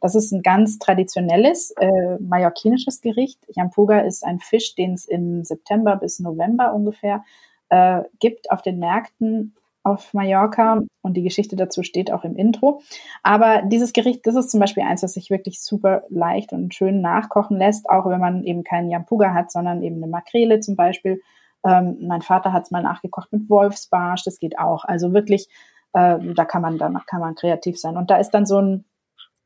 [0.00, 3.38] Das ist ein ganz traditionelles äh, mallorquinisches Gericht.
[3.48, 7.24] Jampuga ist ein Fisch, den es im September bis November ungefähr
[7.70, 9.54] äh, gibt auf den Märkten
[9.84, 12.82] auf Mallorca und die Geschichte dazu steht auch im Intro.
[13.22, 17.02] Aber dieses Gericht, das ist zum Beispiel eins, was sich wirklich super leicht und schön
[17.02, 21.20] nachkochen lässt, auch wenn man eben keinen Jampuga hat, sondern eben eine Makrele zum Beispiel.
[21.64, 24.84] Ähm, mein Vater hat es mal nachgekocht mit Wolfsbarsch, das geht auch.
[24.84, 25.48] Also wirklich,
[25.92, 27.96] äh, da kann man, da kann man kreativ sein.
[27.96, 28.84] Und da ist dann so ein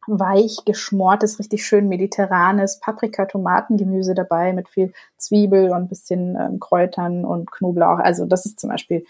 [0.06, 7.50] weich geschmortes, richtig schön mediterranes Paprika-Tomatengemüse dabei mit viel Zwiebel und bisschen ähm, Kräutern und
[7.50, 7.98] Knoblauch.
[7.98, 9.04] Also das ist zum Beispiel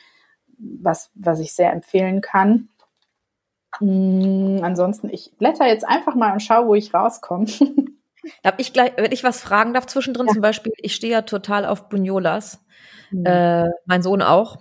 [0.58, 2.68] was, was ich sehr empfehlen kann.
[3.80, 7.46] Mm, ansonsten, ich blätter jetzt einfach mal und schaue, wo ich rauskomme.
[8.42, 10.32] Darf ich gleich, wenn ich was fragen darf zwischendrin, ja.
[10.32, 12.64] zum Beispiel, ich stehe ja total auf Bunyolas,
[13.10, 13.24] mhm.
[13.24, 14.58] äh, mein Sohn auch.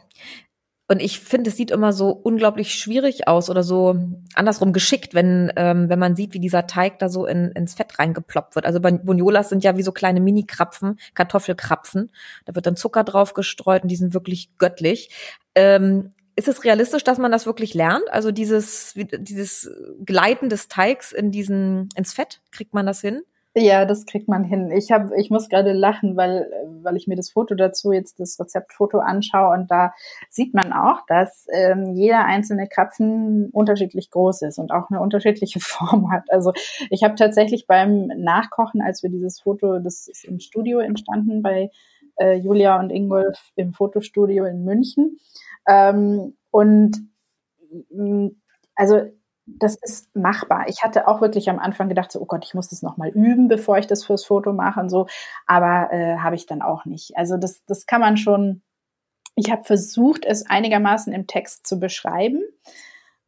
[0.89, 3.95] Und ich finde, es sieht immer so unglaublich schwierig aus oder so
[4.35, 7.99] andersrum geschickt, wenn, ähm, wenn man sieht, wie dieser Teig da so in, ins Fett
[7.99, 8.65] reingeploppt wird.
[8.65, 12.09] Also Bunyolas sind ja wie so kleine Mini-Krapfen, Kartoffelkrapfen.
[12.45, 15.09] Da wird dann Zucker drauf gestreut und die sind wirklich göttlich.
[15.55, 18.09] Ähm, ist es realistisch, dass man das wirklich lernt?
[18.11, 19.69] Also dieses, dieses
[20.05, 23.23] Gleiten des Teigs in diesen, ins Fett, kriegt man das hin?
[23.59, 24.69] Ja, das kriegt man hin.
[24.69, 26.47] Ich habe, ich muss gerade lachen, weil,
[26.83, 29.95] weil ich mir das Foto dazu jetzt das Rezeptfoto anschaue und da
[30.29, 35.59] sieht man auch, dass ähm, jeder einzelne Krapfen unterschiedlich groß ist und auch eine unterschiedliche
[35.61, 36.25] Form hat.
[36.29, 36.53] Also
[36.91, 41.71] ich habe tatsächlich beim Nachkochen, als wir dieses Foto, das ist im Studio entstanden bei
[42.17, 45.17] äh, Julia und Ingolf im Fotostudio in München
[45.67, 46.95] ähm, und
[47.89, 48.27] mm,
[48.75, 49.01] also
[49.47, 50.65] das ist machbar.
[50.67, 53.47] Ich hatte auch wirklich am Anfang gedacht, so, oh Gott, ich muss das nochmal üben,
[53.47, 55.07] bevor ich das fürs Foto mache und so.
[55.45, 57.15] Aber äh, habe ich dann auch nicht.
[57.15, 58.61] Also das, das kann man schon.
[59.35, 62.41] Ich habe versucht, es einigermaßen im Text zu beschreiben,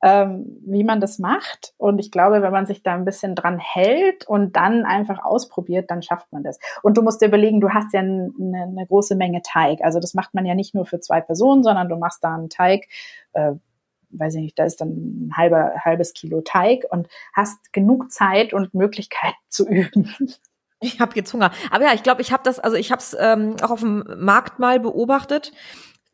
[0.03, 1.73] ähm, wie man das macht.
[1.77, 5.91] Und ich glaube, wenn man sich da ein bisschen dran hält und dann einfach ausprobiert,
[5.91, 6.59] dann schafft man das.
[6.81, 9.81] Und du musst dir überlegen, du hast ja eine, eine große Menge Teig.
[9.83, 12.49] Also das macht man ja nicht nur für zwei Personen, sondern du machst da einen
[12.49, 12.87] Teig.
[13.33, 13.53] Äh,
[14.11, 18.53] weiß ich nicht, da ist dann ein halber, halbes Kilo Teig und hast genug Zeit
[18.53, 20.13] und Möglichkeit zu üben.
[20.81, 21.51] Ich habe jetzt Hunger.
[21.71, 24.01] Aber ja, ich glaube, ich habe das, also ich habe es ähm, auch auf dem
[24.17, 25.51] Markt mal beobachtet.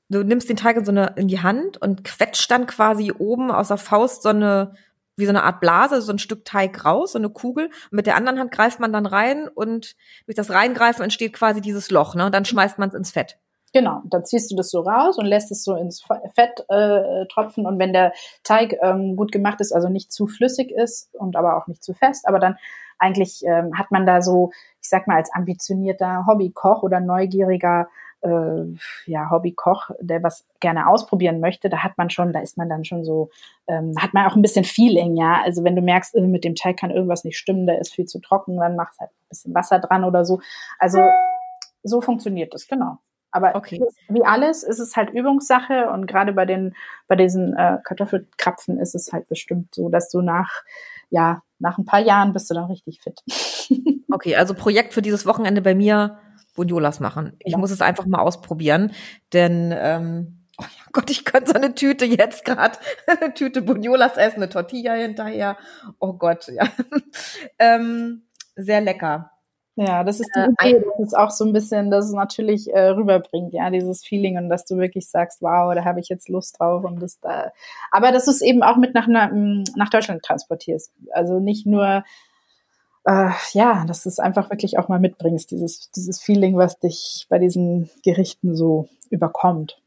[0.10, 3.52] Du nimmst den Teig in so eine in die Hand und quetscht dann quasi oben
[3.52, 4.74] aus der Faust so eine
[5.18, 7.66] wie so eine Art Blase, so ein Stück Teig raus, so eine Kugel.
[7.66, 11.62] Und mit der anderen Hand greift man dann rein und durch das Reingreifen entsteht quasi
[11.62, 12.26] dieses Loch, ne?
[12.26, 13.38] Und dann schmeißt man es ins Fett.
[13.76, 16.02] Genau, dann ziehst du das so raus und lässt es so ins
[16.34, 17.66] Fett äh, tropfen.
[17.66, 21.58] Und wenn der Teig ähm, gut gemacht ist, also nicht zu flüssig ist und aber
[21.58, 22.56] auch nicht zu fest, aber dann
[23.00, 24.52] eigentlich ähm, hat man da so,
[24.82, 27.90] ich sag mal, als ambitionierter Hobbykoch oder neugieriger
[28.22, 32.70] äh, ja, Hobbykoch, der was gerne ausprobieren möchte, da hat man schon, da ist man
[32.70, 33.30] dann schon so,
[33.68, 35.42] ähm, hat man auch ein bisschen Feeling, ja.
[35.44, 38.06] Also wenn du merkst, äh, mit dem Teig kann irgendwas nicht stimmen, der ist viel
[38.06, 40.40] zu trocken, dann machst halt ein bisschen Wasser dran oder so.
[40.80, 41.02] Also
[41.84, 43.00] so funktioniert das, genau.
[43.36, 43.84] Aber okay.
[44.08, 46.74] wie alles ist es halt Übungssache und gerade bei den
[47.10, 50.64] bei diesen äh, Kartoffelkrapfen ist es halt bestimmt so, dass du nach
[51.10, 53.20] ja nach ein paar Jahren bist du dann richtig fit.
[54.10, 56.18] okay, also Projekt für dieses Wochenende bei mir
[56.56, 57.34] Buniolas machen.
[57.40, 57.58] Ich ja.
[57.58, 58.94] muss es einfach mal ausprobieren,
[59.34, 60.64] denn ähm, oh
[60.94, 65.58] Gott, ich könnte so eine Tüte jetzt gerade eine Tüte Buniolas essen, eine Tortilla hinterher.
[66.00, 66.70] Oh Gott, ja.
[67.60, 68.24] ähm,
[68.56, 69.32] sehr lecker.
[69.78, 72.90] Ja, das ist die äh, Idee, dass es auch so ein bisschen das natürlich äh,
[72.90, 76.60] rüberbringt, ja, dieses Feeling und dass du wirklich sagst, wow, da habe ich jetzt Lust
[76.60, 77.52] drauf und das da.
[77.92, 80.94] Aber dass du es eben auch mit nach, nach Deutschland transportierst.
[81.12, 82.06] Also nicht nur,
[83.04, 87.26] äh, ja, dass du es einfach wirklich auch mal mitbringst, dieses, dieses Feeling, was dich
[87.28, 89.82] bei diesen Gerichten so überkommt.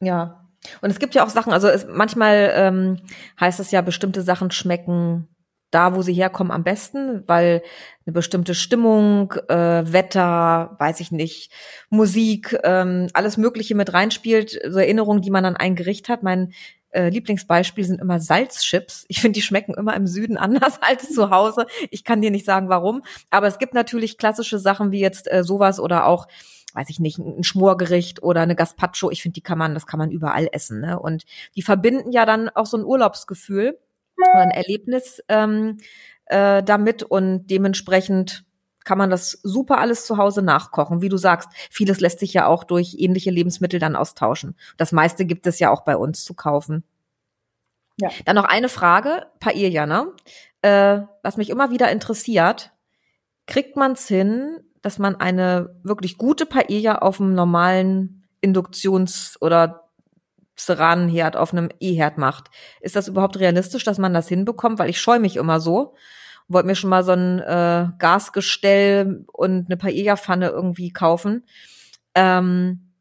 [0.00, 0.44] Ja.
[0.82, 3.00] Und es gibt ja auch Sachen, also es, manchmal ähm,
[3.40, 5.28] heißt es ja, bestimmte Sachen schmecken
[5.74, 7.62] da, wo sie herkommen, am besten, weil
[8.06, 11.50] eine bestimmte Stimmung, äh, Wetter, weiß ich nicht,
[11.90, 16.22] Musik, ähm, alles Mögliche mit reinspielt, so Erinnerungen, die man an ein Gericht hat.
[16.22, 16.52] Mein
[16.90, 19.04] äh, Lieblingsbeispiel sind immer Salzchips.
[19.08, 21.66] Ich finde, die schmecken immer im Süden anders als zu Hause.
[21.90, 23.02] Ich kann dir nicht sagen, warum.
[23.30, 26.26] Aber es gibt natürlich klassische Sachen wie jetzt äh, sowas oder auch
[26.74, 29.10] weiß ich nicht, ein Schmorgericht oder eine Gazpacho.
[29.12, 30.80] Ich finde, die kann man, das kann man überall essen.
[30.80, 30.98] Ne?
[30.98, 33.78] Und die verbinden ja dann auch so ein Urlaubsgefühl
[34.16, 35.78] oder ein Erlebnis ähm,
[36.26, 38.44] äh, damit und dementsprechend
[38.84, 41.00] kann man das super alles zu Hause nachkochen.
[41.00, 44.56] Wie du sagst, vieles lässt sich ja auch durch ähnliche Lebensmittel dann austauschen.
[44.76, 46.84] Das meiste gibt es ja auch bei uns zu kaufen.
[47.96, 48.10] Ja.
[48.24, 50.12] Dann noch eine Frage, Paella, ne?
[50.62, 52.72] Äh, was mich immer wieder interessiert,
[53.46, 59.83] kriegt man es hin, dass man eine wirklich gute Paella auf einem normalen Induktions- oder
[60.56, 62.50] Ceranenherd auf einem E-Herd macht.
[62.80, 64.78] Ist das überhaupt realistisch, dass man das hinbekommt?
[64.78, 65.94] Weil ich scheue mich immer so.
[66.48, 71.44] Wollte mir schon mal so ein äh, Gasgestell und eine Paella-Pfanne irgendwie kaufen.
[72.14, 72.92] Ähm,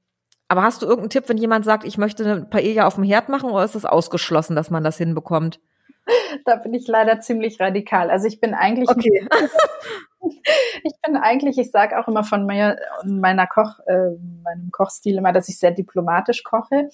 [0.47, 3.29] aber hast du irgendeinen Tipp, wenn jemand sagt, ich möchte eine Paella auf dem Herd
[3.29, 5.59] machen, oder ist es ausgeschlossen, dass man das hinbekommt?
[6.45, 8.09] Da bin ich leider ziemlich radikal.
[8.09, 9.27] Also ich bin eigentlich okay.
[10.83, 14.11] ich bin eigentlich, ich sage auch immer von mir, meiner Koch, äh,
[14.43, 16.89] meinem Kochstil immer, dass ich sehr diplomatisch koche.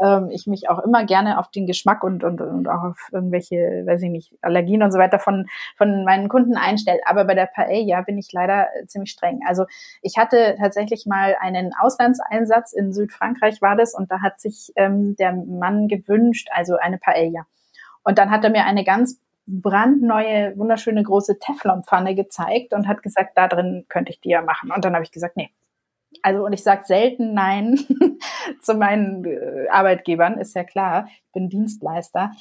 [0.00, 3.82] Ähm, ich mich auch immer gerne auf den Geschmack und, und, und auch auf irgendwelche,
[3.86, 5.46] weiß ich nicht, Allergien und so weiter von,
[5.76, 7.00] von meinen Kunden einstelle.
[7.06, 9.40] Aber bei der Paella bin ich leider ziemlich streng.
[9.46, 9.66] Also
[10.02, 15.16] ich hatte tatsächlich mal einen Auslandseinsatz in Südfrankreich war das und da hat sich ähm,
[15.16, 17.46] der Mann gewünscht, also eine Paella.
[18.02, 23.36] Und dann hat er mir eine ganz brandneue, wunderschöne große Teflonpfanne gezeigt und hat gesagt,
[23.36, 24.70] da drin könnte ich die ja machen.
[24.70, 25.50] Und dann habe ich gesagt, nee.
[26.22, 27.78] Also, und ich sage selten Nein
[28.60, 32.32] zu meinen äh, Arbeitgebern, ist ja klar, ich bin Dienstleister.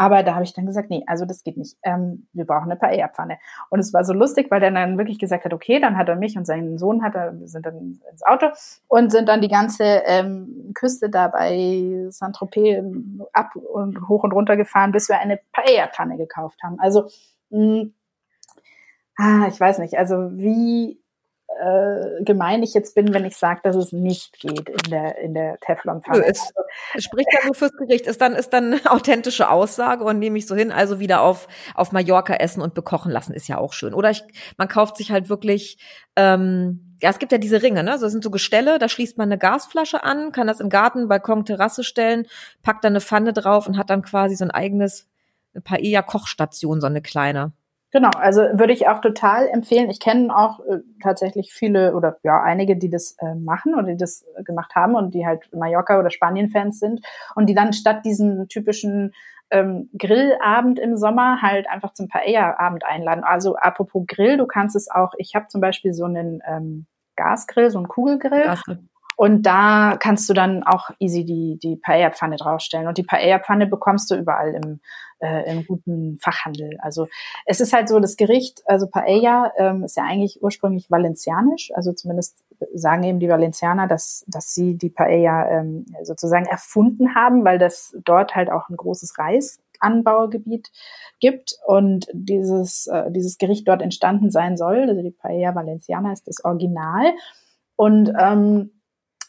[0.00, 1.76] Aber da habe ich dann gesagt, nee, also das geht nicht.
[1.82, 3.38] Ähm, wir brauchen eine Paella-Pfanne.
[3.68, 6.14] Und es war so lustig, weil der dann wirklich gesagt hat, okay, dann hat er
[6.14, 8.46] mich und seinen Sohn hat er, sind dann ins Auto
[8.86, 12.84] und sind dann die ganze ähm, Küste da bei Saint-Tropez
[13.32, 16.78] ab und hoch und runter gefahren, bis wir eine Paella-Pfanne gekauft haben.
[16.78, 17.08] Also
[17.50, 17.86] mh,
[19.16, 21.00] ah, ich weiß nicht, also wie
[21.60, 25.34] äh, gemein ich jetzt bin, wenn ich sage, dass es nicht geht in der, in
[25.34, 26.24] der Teflonpfanne.
[26.26, 26.52] Es,
[26.94, 28.06] es spricht ja nur fürs Gericht.
[28.06, 30.70] Ist dann, ist dann authentische Aussage und nehme ich so hin.
[30.70, 33.94] Also wieder auf, auf Mallorca essen und bekochen lassen ist ja auch schön.
[33.94, 34.22] Oder ich,
[34.56, 35.78] man kauft sich halt wirklich,
[36.16, 37.96] ähm, ja, es gibt ja diese Ringe, ne?
[37.98, 41.44] Das sind so Gestelle, da schließt man eine Gasflasche an, kann das im Garten, Balkon,
[41.44, 42.26] Terrasse stellen,
[42.62, 45.06] packt dann eine Pfanne drauf und hat dann quasi so ein eigenes,
[45.54, 47.52] eine Paella-Kochstation, so eine kleine.
[47.90, 49.88] Genau, also würde ich auch total empfehlen.
[49.88, 53.96] Ich kenne auch äh, tatsächlich viele oder ja einige, die das äh, machen oder die
[53.96, 57.00] das äh, gemacht haben und die halt Mallorca oder Spanien-Fans sind
[57.34, 59.14] und die dann statt diesen typischen
[59.50, 63.24] ähm, Grillabend im Sommer halt einfach zum Paella-Abend einladen.
[63.24, 65.14] Also apropos Grill, du kannst es auch.
[65.16, 66.86] Ich habe zum Beispiel so einen ähm,
[67.16, 68.44] Gasgrill, so einen Kugelgrill.
[68.44, 68.80] Gasgrill.
[69.18, 72.86] Und da kannst du dann auch easy die, die Paella-Pfanne draufstellen.
[72.86, 74.78] Und die Paella-Pfanne bekommst du überall im,
[75.18, 76.78] äh, im guten Fachhandel.
[76.82, 77.08] Also
[77.44, 81.72] es ist halt so, das Gericht, also Paella ähm, ist ja eigentlich ursprünglich valencianisch.
[81.74, 82.44] Also zumindest
[82.74, 87.96] sagen eben die Valencianer, dass, dass sie die Paella ähm, sozusagen erfunden haben, weil das
[88.04, 90.70] dort halt auch ein großes Reisanbaugebiet
[91.18, 94.88] gibt und dieses, äh, dieses Gericht dort entstanden sein soll.
[94.88, 97.14] Also die Paella Valenciana ist das Original.
[97.74, 98.70] Und ähm,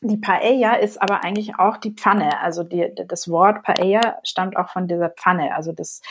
[0.02, 2.42] die Paella ist aber eigentlich auch die Pfanne.
[2.42, 5.56] Also die, das Wort Paella stammt auch von dieser Pfanne.
[5.56, 6.02] Also das,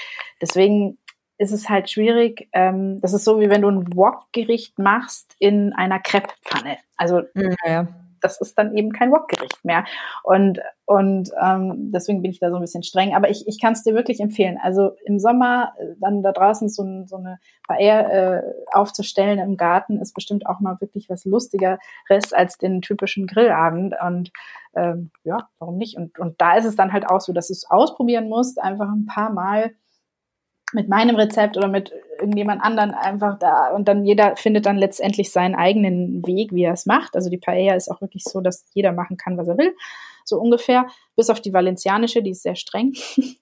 [0.40, 0.98] deswegen
[1.38, 2.48] ist es halt schwierig.
[2.52, 6.78] Ähm, das ist so, wie wenn du ein Wok-Gericht machst in einer Crepe-Pfanne.
[6.96, 7.22] Also
[7.64, 7.86] ja
[8.20, 9.84] das ist dann eben kein Wokgericht mehr.
[10.22, 13.14] Und, und ähm, deswegen bin ich da so ein bisschen streng.
[13.14, 14.58] Aber ich, ich kann es dir wirklich empfehlen.
[14.62, 18.42] Also im Sommer äh, dann da draußen so, ein, so eine Paella äh,
[18.72, 23.94] aufzustellen im Garten ist bestimmt auch mal wirklich was Lustigeres als den typischen Grillabend.
[24.04, 24.30] Und
[24.74, 25.96] ähm, ja, warum nicht?
[25.96, 28.88] Und, und da ist es dann halt auch so, dass du es ausprobieren musst, einfach
[28.88, 29.72] ein paar Mal
[30.72, 35.30] mit meinem Rezept oder mit irgendjemand anderen einfach da und dann jeder findet dann letztendlich
[35.32, 37.14] seinen eigenen Weg, wie er es macht.
[37.14, 39.74] Also die Paella ist auch wirklich so, dass jeder machen kann, was er will,
[40.24, 42.92] so ungefähr, bis auf die valencianische, die ist sehr streng.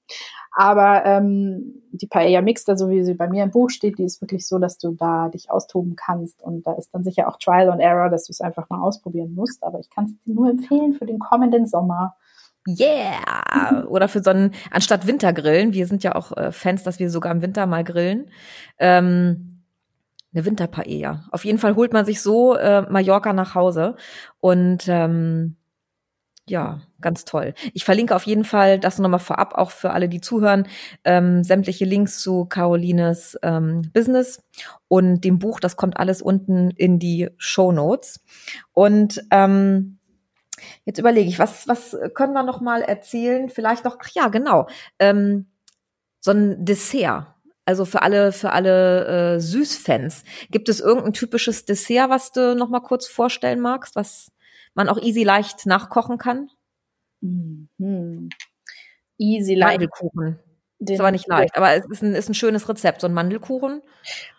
[0.59, 4.23] Aber ähm, die Paella Mixta, so wie sie bei mir im Buch steht, die ist
[4.23, 7.71] wirklich so, dass du da dich austoben kannst und da ist dann sicher auch Trial
[7.71, 9.63] and Error, dass du es einfach mal ausprobieren musst.
[9.63, 12.17] Aber ich kann es dir nur empfehlen für den kommenden Sommer.
[12.67, 13.85] Yeah!
[13.89, 17.33] Oder für so einen, anstatt Wintergrillen, wir sind ja auch äh, Fans, dass wir sogar
[17.33, 18.31] im Winter mal grillen,
[18.79, 19.63] ähm,
[20.35, 21.25] eine Winterpaella.
[21.31, 23.97] Auf jeden Fall holt man sich so äh, Mallorca nach Hause
[24.41, 25.57] und ähm,
[26.49, 27.55] ja, ganz toll.
[27.75, 30.69] Ich verlinke auf jeden Fall das nochmal vorab, auch für alle, die zuhören,
[31.05, 34.41] ähm, sämtliche Links zu Carolines ähm, Business
[34.87, 35.59] und dem Buch.
[35.59, 38.21] Das kommt alles unten in die Show Notes.
[38.73, 39.96] Und ähm,
[40.85, 43.49] Jetzt überlege ich, was, was können wir noch mal erzählen?
[43.49, 45.47] Vielleicht noch, ach ja, genau, ähm,
[46.21, 47.27] so ein Dessert.
[47.65, 50.23] Also für alle, für alle äh, Süßfans.
[50.51, 54.31] Gibt es irgendein typisches Dessert, was du noch mal kurz vorstellen magst, was
[54.75, 56.49] man auch easy leicht nachkochen kann?
[57.21, 58.29] Mhm.
[59.19, 59.81] Easy leicht.
[59.81, 60.39] Mandelkuchen.
[60.79, 63.83] Ist aber nicht leicht, aber es ist ein, ist ein schönes Rezept, so ein Mandelkuchen.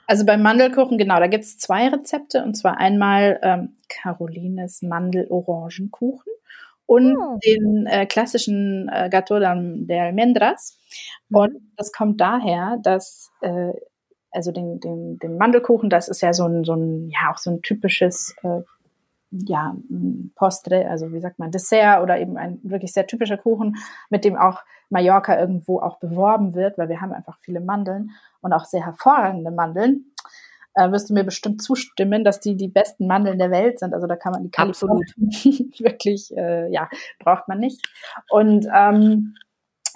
[0.06, 6.32] Also beim Mandelkuchen, genau, da gibt es zwei Rezepte und zwar einmal ähm, Carolines Mandel-Orangenkuchen
[6.86, 7.40] und oh.
[7.46, 10.80] den äh, klassischen äh, Gato de Almendras.
[11.30, 11.38] Mhm.
[11.38, 13.74] Und das kommt daher, dass äh,
[14.32, 17.50] also den, den, den Mandelkuchen, das ist ja so ein, so ein, ja auch so
[17.50, 18.62] ein typisches äh,
[19.32, 19.76] ja,
[20.36, 23.76] Postre, also wie sagt man, Dessert oder eben ein wirklich sehr typischer Kuchen,
[24.10, 28.12] mit dem auch Mallorca irgendwo auch beworben wird, weil wir haben einfach viele Mandeln
[28.42, 30.14] und auch sehr hervorragende Mandeln.
[30.74, 33.94] Äh, wirst du mir bestimmt zustimmen, dass die die besten Mandeln der Welt sind.
[33.94, 36.88] Also da kann man die Absolut wirklich, äh, ja,
[37.20, 37.88] braucht man nicht.
[38.30, 39.36] Und ähm,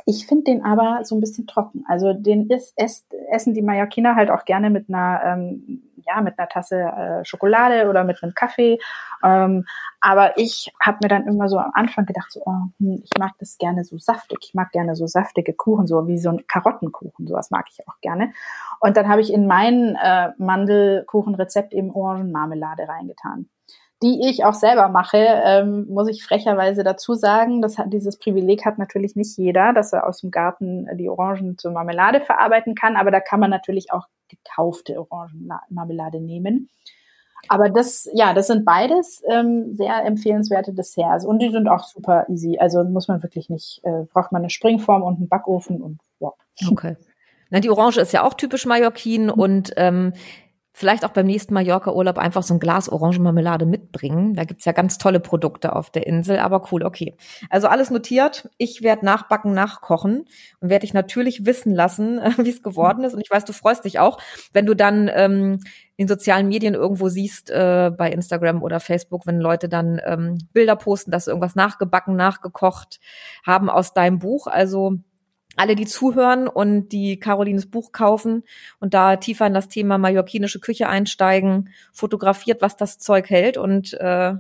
[0.06, 1.84] ich finde den aber so ein bisschen trocken.
[1.88, 6.38] Also den ist, es, essen die Mallorquiner halt auch gerne mit einer, ähm, ja, mit
[6.38, 8.80] einer Tasse äh, Schokolade oder mit einem Kaffee.
[9.24, 9.66] Ähm,
[10.00, 13.34] aber ich habe mir dann immer so am Anfang gedacht, so, oh, hm, ich mag
[13.40, 14.40] das gerne so saftig.
[14.42, 17.28] Ich mag gerne so saftige Kuchen, so wie so ein Karottenkuchen.
[17.28, 18.34] Sowas mag ich auch gerne.
[18.80, 23.50] Und dann habe ich in mein äh, Mandelkuchenrezept eben Orangenmarmelade reingetan
[24.02, 27.62] die ich auch selber mache, ähm, muss ich frecherweise dazu sagen.
[27.62, 31.58] Das hat, dieses Privileg hat natürlich nicht jeder, dass er aus dem Garten die Orangen
[31.58, 36.70] zur Marmelade verarbeiten kann, aber da kann man natürlich auch gekaufte Orangenmarmelade nehmen.
[37.48, 42.26] Aber das, ja, das sind beides ähm, sehr empfehlenswerte Desserts und die sind auch super
[42.30, 42.58] easy.
[42.60, 46.34] Also muss man wirklich nicht, äh, braucht man eine Springform und einen Backofen und wow.
[46.70, 46.98] Okay.
[47.50, 49.32] Na, die Orange ist ja auch typisch Mallorquin mhm.
[49.32, 50.14] und ähm,
[50.74, 54.34] vielleicht auch beim nächsten Mallorca-Urlaub einfach so ein Glas Orangenmarmelade mitbringen.
[54.34, 57.16] Da gibt's ja ganz tolle Produkte auf der Insel, aber cool, okay.
[57.50, 58.50] Also alles notiert.
[58.58, 60.26] Ich werde nachbacken, nachkochen
[60.60, 63.14] und werde dich natürlich wissen lassen, wie es geworden ist.
[63.14, 64.20] Und ich weiß, du freust dich auch,
[64.54, 65.60] wenn du dann ähm,
[65.98, 70.76] in sozialen Medien irgendwo siehst, äh, bei Instagram oder Facebook, wenn Leute dann ähm, Bilder
[70.76, 73.00] posten, dass sie irgendwas nachgebacken, nachgekocht
[73.46, 74.48] haben aus deinem Buch.
[74.48, 74.98] Also
[75.58, 78.44] alle, die zuhören und die Carolines Buch kaufen
[78.80, 83.94] und da tiefer in das Thema mallorquinische Küche einsteigen, fotografiert, was das Zeug hält und
[83.94, 84.36] äh,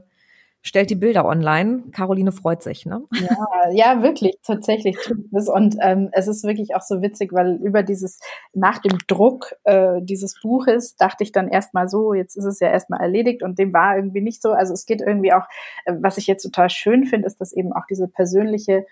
[0.62, 1.84] stellt die Bilder online.
[1.91, 3.03] Caroline freut sich, ne?
[3.12, 4.97] Ja, ja, wirklich, tatsächlich.
[5.32, 8.20] Und ähm, es ist wirklich auch so witzig, weil über dieses,
[8.53, 12.70] nach dem Druck äh, dieses Buches dachte ich dann erstmal so, jetzt ist es ja
[12.70, 14.51] erstmal erledigt und dem war irgendwie nicht so.
[14.51, 15.45] Also es geht irgendwie auch,
[15.86, 18.86] äh, was ich jetzt total schön finde, ist, dass eben auch diese persönliche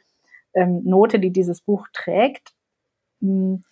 [0.54, 2.54] ähm, Note, die dieses Buch trägt,
[3.22, 3.64] mh, hm,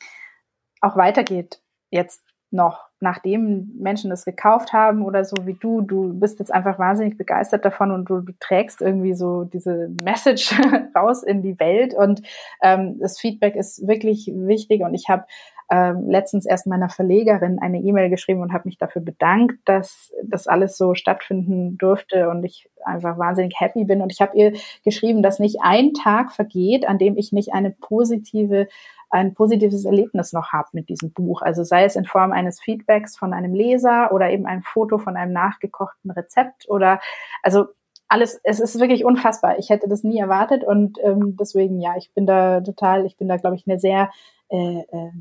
[0.82, 6.39] auch weitergeht jetzt noch, nachdem Menschen es gekauft haben oder so wie du, du bist
[6.39, 10.57] jetzt einfach wahnsinnig begeistert davon und du, du trägst irgendwie so diese Message
[10.95, 11.93] raus in die Welt.
[11.93, 12.21] Und
[12.61, 14.82] ähm, das Feedback ist wirklich wichtig.
[14.82, 15.25] Und ich habe
[15.70, 20.47] ähm, letztens erst meiner Verlegerin eine E-Mail geschrieben und habe mich dafür bedankt, dass das
[20.47, 24.01] alles so stattfinden durfte und ich einfach wahnsinnig happy bin.
[24.01, 24.53] Und ich habe ihr
[24.86, 28.68] geschrieben, dass nicht ein Tag vergeht, an dem ich nicht eine positive
[29.09, 31.41] ein positives Erlebnis noch habe mit diesem Buch.
[31.41, 35.15] Also sei es in Form eines Feedbacks von einem Leser oder eben ein Foto von
[35.15, 36.99] einem nachgekochten Rezept oder
[37.41, 37.68] also
[38.09, 39.59] alles, es ist wirklich unfassbar.
[39.59, 43.28] Ich hätte das nie erwartet und ähm, deswegen, ja, ich bin da total, ich bin
[43.28, 44.09] da, glaube ich, eine sehr
[44.49, 45.11] äh, äh,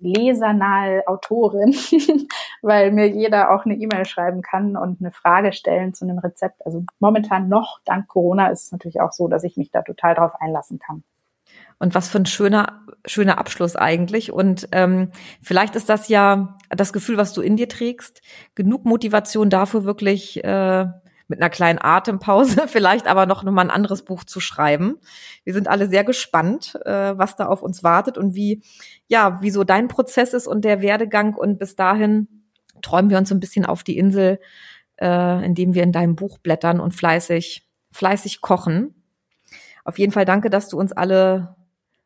[0.00, 1.74] lesernahe Autorin,
[2.62, 6.64] weil mir jeder auch eine E-Mail schreiben kann und eine Frage stellen zu einem Rezept.
[6.64, 10.14] Also momentan noch, dank Corona, ist es natürlich auch so, dass ich mich da total
[10.14, 11.02] drauf einlassen kann.
[11.78, 14.30] Und was für ein schöner, schöner Abschluss eigentlich.
[14.30, 15.10] Und ähm,
[15.40, 18.20] vielleicht ist das ja das Gefühl, was du in dir trägst,
[18.54, 20.86] genug Motivation dafür, wirklich äh,
[21.30, 24.98] mit einer kleinen Atempause vielleicht aber noch mal ein anderes Buch zu schreiben.
[25.44, 28.62] Wir sind alle sehr gespannt, äh, was da auf uns wartet und wie,
[29.06, 31.34] ja, wie so dein Prozess ist und der Werdegang.
[31.34, 32.28] Und bis dahin
[32.82, 34.40] träumen wir uns so ein bisschen auf die Insel,
[35.00, 38.94] äh, indem wir in deinem Buch blättern und fleißig, fleißig kochen.
[39.84, 41.56] Auf jeden Fall danke, dass du uns alle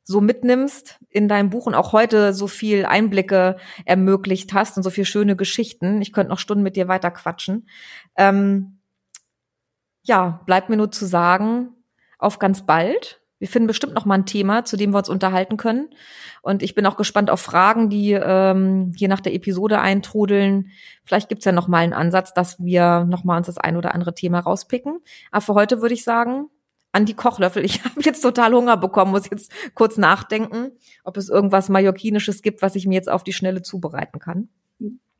[0.05, 3.57] so mitnimmst in deinem Buch und auch heute so viel Einblicke
[3.87, 6.03] ermöglicht hast und so viel schöne Geschichten.
[6.03, 7.66] Ich könnte noch Stunden mit dir weiter quatschen.
[8.16, 8.74] Ähm,
[10.05, 11.70] ja, bleibt mir nur zu sagen,
[12.18, 13.20] auf ganz bald.
[13.38, 15.88] Wir finden bestimmt noch mal ein Thema, zu dem wir uns unterhalten können.
[16.40, 20.70] Und ich bin auch gespannt auf Fragen, die ähm, je nach der Episode eintrudeln.
[21.05, 23.94] Vielleicht gibt's ja noch mal einen Ansatz, dass wir noch mal uns das ein oder
[23.94, 25.00] andere Thema rauspicken.
[25.30, 26.48] Aber für heute würde ich sagen,
[26.92, 27.64] an die Kochlöffel.
[27.64, 32.62] Ich habe jetzt total Hunger bekommen, muss jetzt kurz nachdenken, ob es irgendwas Mallorquinisches gibt,
[32.62, 34.48] was ich mir jetzt auf die Schnelle zubereiten kann.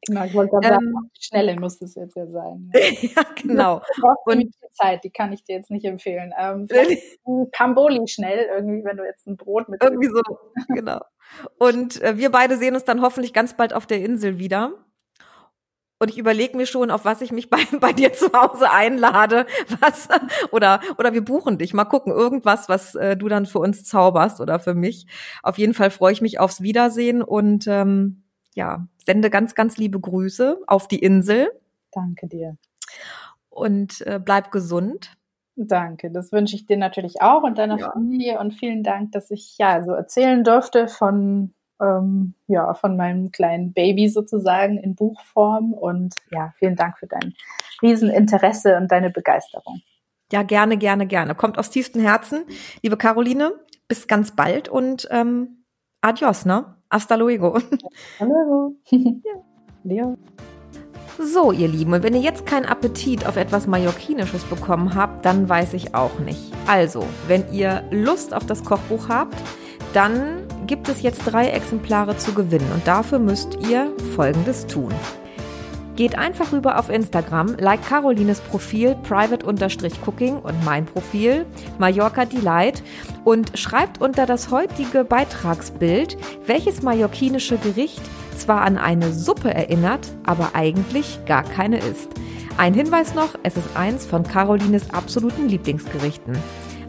[0.07, 2.71] Genau, ich wollte gerade sagen, ähm, Schnelle muss das jetzt ja sein.
[2.75, 3.83] ja, genau.
[4.25, 6.33] Und Zeit, die kann ich dir jetzt nicht empfehlen.
[6.39, 6.69] Ähm,
[7.53, 9.83] Pamboli schnell, irgendwie, wenn du jetzt ein Brot mit.
[9.83, 10.23] Irgendwie so,
[10.69, 11.01] genau.
[11.59, 14.73] Und äh, wir beide sehen uns dann hoffentlich ganz bald auf der Insel wieder.
[16.01, 19.47] Und ich überlege mir schon, auf was ich mich bei, bei dir zu Hause einlade,
[19.81, 20.09] was
[20.51, 21.73] oder oder wir buchen dich.
[21.73, 25.07] Mal gucken, irgendwas, was äh, du dann für uns zauberst oder für mich.
[25.43, 28.24] Auf jeden Fall freue ich mich aufs Wiedersehen und ähm,
[28.55, 31.51] ja, sende ganz, ganz liebe Grüße auf die Insel.
[31.93, 32.57] Danke dir.
[33.51, 35.13] Und äh, bleib gesund.
[35.57, 37.93] Danke, das wünsche ich dir natürlich auch und deiner ja.
[37.93, 43.31] Familie und vielen Dank, dass ich ja so erzählen durfte von ähm, ja von meinem
[43.31, 47.35] kleinen Baby sozusagen in Buchform und ja vielen Dank für dein
[47.83, 49.81] Rieseninteresse und deine Begeisterung.
[50.33, 51.37] Ja gerne, gerne, gerne.
[51.37, 52.45] Kommt aus tiefstem Herzen,
[52.83, 53.53] liebe Caroline.
[53.87, 55.65] Bis ganz bald und ähm,
[56.01, 56.75] adios, ne?
[56.95, 57.55] Hasta luego.
[57.55, 58.76] Hasta luego.
[59.84, 60.14] ja.
[61.18, 65.49] So, ihr Lieben, und wenn ihr jetzt keinen Appetit auf etwas Mallorquinisches bekommen habt, dann
[65.49, 66.53] weiß ich auch nicht.
[66.68, 69.34] Also, wenn ihr Lust auf das Kochbuch habt,
[69.92, 74.95] dann gibt es jetzt drei Exemplare zu gewinnen und dafür müsst ihr Folgendes tun.
[75.97, 81.47] Geht einfach rüber auf Instagram, like Carolines Profil private-cooking und mein Profil
[81.78, 82.82] Mallorca Delight
[83.22, 86.16] und schreibt unter das heutige Beitragsbild,
[86.47, 88.03] welches mallorquinische Gericht
[88.36, 92.09] zwar an eine Suppe erinnert, aber eigentlich gar keine ist.
[92.57, 96.36] Ein Hinweis noch, es ist eins von Carolines absoluten Lieblingsgerichten.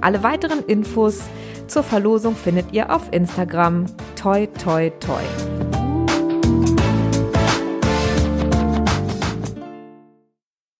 [0.01, 1.21] Alle weiteren Infos
[1.67, 3.85] zur Verlosung findet ihr auf Instagram.
[4.15, 5.74] Toi, toi, toi.